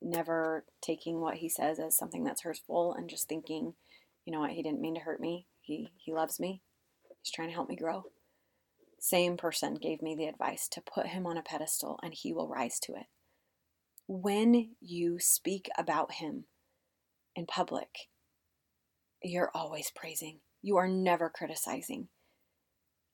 never 0.00 0.64
taking 0.80 1.20
what 1.20 1.36
he 1.36 1.48
says 1.48 1.78
as 1.78 1.96
something 1.96 2.24
that's 2.24 2.42
hurtful 2.42 2.94
and 2.94 3.10
just 3.10 3.28
thinking, 3.28 3.74
you 4.24 4.32
know 4.32 4.40
what, 4.40 4.52
he 4.52 4.62
didn't 4.62 4.80
mean 4.80 4.94
to 4.94 5.00
hurt 5.00 5.20
me. 5.20 5.46
He 5.60 5.90
he 5.96 6.12
loves 6.12 6.40
me. 6.40 6.62
He's 7.22 7.32
trying 7.32 7.48
to 7.48 7.54
help 7.54 7.68
me 7.68 7.76
grow. 7.76 8.04
Same 8.98 9.36
person 9.36 9.74
gave 9.74 10.02
me 10.02 10.14
the 10.14 10.26
advice 10.26 10.68
to 10.68 10.80
put 10.80 11.06
him 11.08 11.26
on 11.26 11.36
a 11.36 11.42
pedestal 11.42 12.00
and 12.02 12.12
he 12.12 12.32
will 12.32 12.48
rise 12.48 12.80
to 12.80 12.94
it. 12.94 13.06
When 14.06 14.70
you 14.80 15.18
speak 15.18 15.68
about 15.76 16.14
him 16.14 16.44
in 17.36 17.46
public, 17.46 18.08
you're 19.22 19.50
always 19.54 19.92
praising. 19.94 20.38
You 20.62 20.76
are 20.76 20.88
never 20.88 21.28
criticizing. 21.28 22.08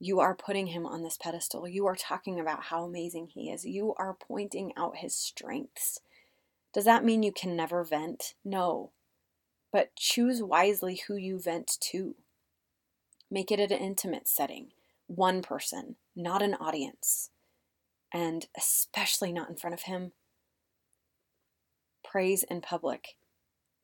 You 0.01 0.21
are 0.21 0.35
putting 0.35 0.69
him 0.69 0.87
on 0.87 1.03
this 1.03 1.17
pedestal. 1.17 1.69
You 1.69 1.87
are 1.87 1.97
talking 1.97 2.41
about 2.41 2.65
how 2.65 2.85
amazing 2.85 3.29
he 3.29 3.51
is. 3.51 3.65
You 3.65 3.95
are 3.99 4.17
pointing 4.21 4.73
out 4.77 4.97
his 4.97 5.15
strengths. 5.15 6.01
Does 6.73 6.85
that 6.85 7.05
mean 7.05 7.23
you 7.23 7.33
can 7.33 7.57
never 7.57 7.85
vent? 7.85 8.35
No. 8.45 8.91
But 9.73 9.97
choose 9.97 10.43
wisely 10.43 11.01
who 11.07 11.17
you 11.17 11.39
vent 11.39 11.79
to. 11.81 12.17
Make 13.35 13.51
it 13.51 13.59
an 13.59 13.73
intimate 13.73 14.29
setting, 14.29 14.69
one 15.09 15.43
person, 15.43 15.97
not 16.15 16.41
an 16.41 16.55
audience, 16.55 17.31
and 18.13 18.47
especially 18.57 19.33
not 19.33 19.51
in 19.51 19.57
front 19.57 19.75
of 19.75 19.83
him. 19.83 20.13
Praise 22.05 22.45
in 22.45 22.61
public, 22.61 23.17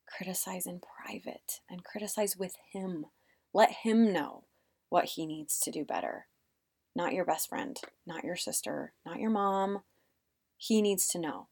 criticize 0.07 0.66
in 0.66 0.78
private, 0.78 1.62
and 1.68 1.82
criticize 1.82 2.36
with 2.36 2.55
him. 2.72 3.07
Let 3.53 3.72
him 3.82 4.12
know 4.12 4.44
what 4.88 5.07
he 5.07 5.26
needs 5.26 5.59
to 5.64 5.72
do 5.72 5.84
better. 5.84 6.26
Not 6.94 7.12
your 7.12 7.24
best 7.24 7.48
friend, 7.48 7.76
not 8.07 8.22
your 8.22 8.36
sister, 8.36 8.92
not 9.05 9.18
your 9.18 9.30
mom. 9.30 9.80
He 10.59 10.80
needs 10.80 11.09
to 11.09 11.18
know. 11.18 11.48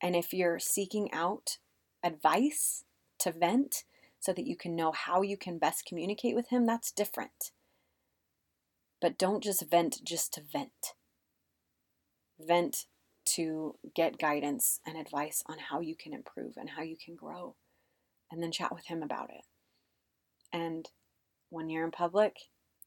And 0.00 0.14
if 0.14 0.32
you're 0.32 0.60
seeking 0.60 1.12
out 1.12 1.58
advice 2.04 2.84
to 3.18 3.32
vent 3.32 3.82
so 4.22 4.32
that 4.32 4.46
you 4.46 4.54
can 4.56 4.76
know 4.76 4.92
how 4.92 5.22
you 5.22 5.36
can 5.36 5.58
best 5.58 5.84
communicate 5.84 6.36
with 6.36 6.48
him, 6.50 6.64
that's 6.64 6.92
different. 6.92 7.50
But 9.00 9.18
don't 9.18 9.42
just 9.42 9.68
vent 9.68 9.98
just 10.04 10.32
to 10.34 10.40
vent. 10.40 10.94
Vent 12.38 12.86
to 13.24 13.74
get 13.96 14.20
guidance 14.20 14.78
and 14.86 14.96
advice 14.96 15.42
on 15.46 15.56
how 15.70 15.80
you 15.80 15.96
can 15.96 16.12
improve 16.12 16.52
and 16.56 16.70
how 16.70 16.82
you 16.82 16.96
can 17.04 17.16
grow, 17.16 17.56
and 18.30 18.40
then 18.40 18.52
chat 18.52 18.72
with 18.72 18.86
him 18.86 19.02
about 19.02 19.28
it. 19.30 19.42
And 20.52 20.88
when 21.50 21.68
you're 21.68 21.84
in 21.84 21.90
public, 21.90 22.36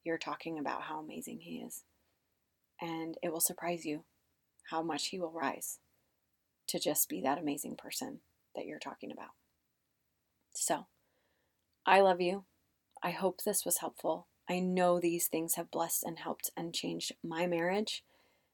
you're 0.05 0.17
talking 0.17 0.57
about 0.57 0.83
how 0.83 1.01
amazing 1.01 1.39
he 1.41 1.57
is. 1.57 1.83
And 2.79 3.17
it 3.21 3.33
will 3.33 3.41
surprise 3.41 3.83
you 3.83 4.05
how 4.69 4.81
much 4.81 5.07
he 5.07 5.19
will 5.19 5.33
rise 5.33 5.79
to 6.67 6.79
just 6.79 7.09
be 7.09 7.19
that 7.21 7.37
amazing 7.37 7.75
person 7.75 8.21
that 8.55 8.65
you're 8.65 8.79
talking 8.79 9.11
about. 9.11 9.31
So, 10.53 10.85
I 11.85 12.01
love 12.01 12.21
you. 12.21 12.45
I 13.03 13.11
hope 13.11 13.43
this 13.43 13.65
was 13.65 13.79
helpful. 13.79 14.27
I 14.49 14.59
know 14.59 14.99
these 14.99 15.27
things 15.27 15.55
have 15.55 15.71
blessed 15.71 16.03
and 16.03 16.19
helped 16.19 16.51
and 16.57 16.73
changed 16.73 17.13
my 17.23 17.47
marriage. 17.47 18.03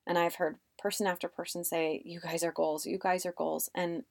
And 0.05 0.17
I've 0.17 0.35
heard 0.35 0.57
person 0.77 1.07
after 1.07 1.27
person 1.27 1.63
say, 1.63 2.01
"You 2.05 2.19
guys 2.19 2.43
are 2.43 2.51
goals. 2.51 2.85
You 2.85 2.97
guys 2.97 3.25
are 3.25 3.31
goals." 3.31 3.69
And 3.75 4.05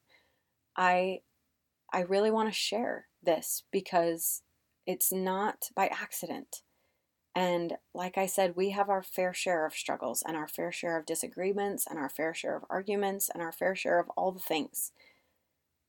I 0.76 1.22
I 1.92 2.00
really 2.02 2.30
want 2.30 2.48
to 2.48 2.54
share 2.54 3.08
this 3.22 3.64
because 3.70 4.42
it's 4.86 5.12
not 5.12 5.70
by 5.74 5.88
accident. 5.88 6.62
And 7.34 7.78
like 7.94 8.18
I 8.18 8.26
said, 8.26 8.56
we 8.56 8.70
have 8.70 8.88
our 8.88 9.02
fair 9.02 9.32
share 9.32 9.66
of 9.66 9.74
struggles 9.74 10.22
and 10.26 10.36
our 10.36 10.48
fair 10.48 10.72
share 10.72 10.96
of 10.98 11.06
disagreements 11.06 11.86
and 11.88 11.98
our 11.98 12.08
fair 12.08 12.34
share 12.34 12.56
of 12.56 12.64
arguments 12.70 13.28
and 13.28 13.42
our 13.42 13.52
fair 13.52 13.74
share 13.76 14.00
of 14.00 14.10
all 14.16 14.32
the 14.32 14.40
things. 14.40 14.92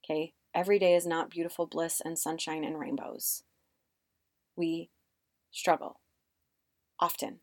Okay? 0.04 0.34
Every 0.54 0.80
day 0.80 0.95
is 0.95 1.08
not 1.08 1.30
beautiful 1.30 1.66
bliss 1.66 2.02
and 2.04 2.20
sunshine 2.20 2.64
and 2.66 2.78
rainbows. 2.78 3.43
We 4.56 4.89
struggle 5.49 6.02
often, 6.99 7.39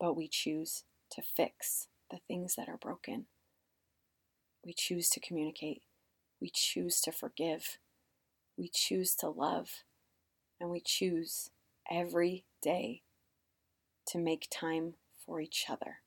but 0.00 0.16
we 0.16 0.28
choose 0.28 0.84
to 1.10 1.22
fix 1.22 1.88
the 2.10 2.18
things 2.26 2.54
that 2.56 2.68
are 2.68 2.78
broken. 2.78 3.26
We 4.64 4.72
choose 4.72 5.10
to 5.10 5.20
communicate. 5.20 5.82
We 6.40 6.50
choose 6.52 7.00
to 7.02 7.12
forgive. 7.12 7.78
We 8.56 8.70
choose 8.72 9.14
to 9.16 9.28
love. 9.28 9.84
And 10.58 10.70
we 10.70 10.80
choose 10.80 11.50
every 11.90 12.44
day 12.62 13.02
to 14.08 14.18
make 14.18 14.48
time 14.50 14.94
for 15.24 15.40
each 15.40 15.66
other 15.68 15.98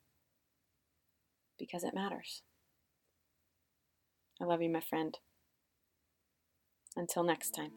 because 1.58 1.84
it 1.84 1.94
matters. 1.94 2.42
I 4.42 4.46
love 4.46 4.62
you, 4.62 4.70
my 4.70 4.82
friend. 4.82 5.18
Until 6.96 7.24
next 7.24 7.52
time. 7.52 7.72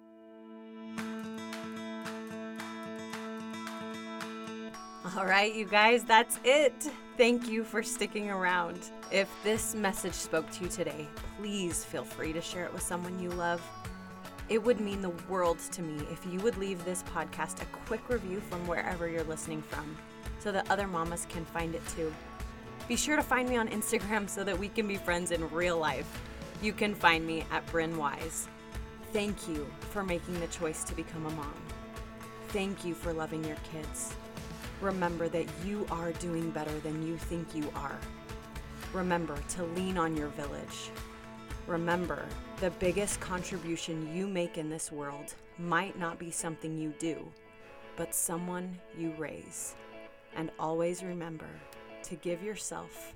All 5.17 5.27
right, 5.27 5.53
you 5.55 5.67
guys, 5.67 6.05
that's 6.05 6.39
it. 6.45 6.73
Thank 7.17 7.49
you 7.49 7.65
for 7.65 7.83
sticking 7.83 8.31
around. 8.31 8.79
If 9.11 9.29
this 9.45 9.75
message 9.75 10.15
spoke 10.15 10.51
to 10.53 10.65
you 10.65 10.71
today, 10.71 11.07
please 11.37 11.85
feel 11.85 12.05
free 12.05 12.33
to 12.33 12.41
share 12.41 12.65
it 12.65 12.73
with 12.73 12.83
someone 12.83 13.21
you 13.21 13.29
love. 13.31 13.61
It 14.49 14.63
would 14.63 14.81
mean 14.81 15.03
the 15.03 15.11
world 15.29 15.59
to 15.73 15.83
me 15.83 16.05
if 16.11 16.25
you 16.33 16.39
would 16.41 16.57
leave 16.57 16.85
this 16.85 17.03
podcast 17.03 17.61
a 17.63 17.67
quick 17.87 18.09
review 18.09 18.41
from 18.41 18.67
wherever 18.67 19.09
you're 19.09 19.25
listening 19.25 19.63
from 19.63 19.97
so 20.39 20.51
that 20.53 20.71
other 20.71 20.87
mamas 20.87 21.27
can 21.29 21.45
find 21.45 21.75
it 21.75 21.87
too. 21.89 22.13
Be 22.89 22.97
sure 22.97 23.17
to 23.17 23.23
find 23.23 23.49
me 23.49 23.57
on 23.57 23.69
Instagram 23.69 24.29
so 24.29 24.45
that 24.45 24.59
we 24.59 24.69
can 24.69 24.89
be 24.89 24.97
friends 24.97 25.31
in 25.31 25.49
real 25.51 25.79
life. 25.79 26.21
You 26.63 26.73
can 26.73 26.95
find 26.95 27.27
me 27.27 27.45
at 27.51 27.67
Bryn 27.67 27.97
Wise. 27.97 28.47
Thank 29.13 29.49
you 29.49 29.67
for 29.91 30.05
making 30.05 30.39
the 30.39 30.47
choice 30.47 30.85
to 30.85 30.95
become 30.95 31.27
a 31.27 31.31
mom. 31.31 31.55
Thank 32.51 32.85
you 32.85 32.95
for 32.95 33.13
loving 33.13 33.43
your 33.43 33.57
kids. 33.73 34.15
Remember 34.81 35.29
that 35.29 35.47
you 35.65 35.85
are 35.91 36.13
doing 36.13 36.53
better 36.53 36.79
than 36.79 37.05
you 37.05 37.17
think 37.17 37.53
you 37.53 37.69
are. 37.75 37.99
Remember 38.93 39.37
to 39.49 39.65
lean 39.65 39.99
on 39.99 40.17
your 40.17 40.29
village. 40.29 40.93
Remember, 41.67 42.25
the 42.61 42.71
biggest 42.71 43.19
contribution 43.19 44.15
you 44.15 44.29
make 44.29 44.57
in 44.57 44.71
this 44.71 44.93
world 44.93 45.35
might 45.59 45.99
not 45.99 46.17
be 46.17 46.31
something 46.31 46.79
you 46.79 46.95
do, 47.01 47.27
but 47.97 48.15
someone 48.15 48.79
you 48.97 49.13
raise. 49.19 49.75
And 50.37 50.49
always 50.61 51.03
remember 51.03 51.51
to 52.05 52.15
give 52.15 52.41
yourself 52.41 53.15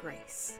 grace. 0.00 0.58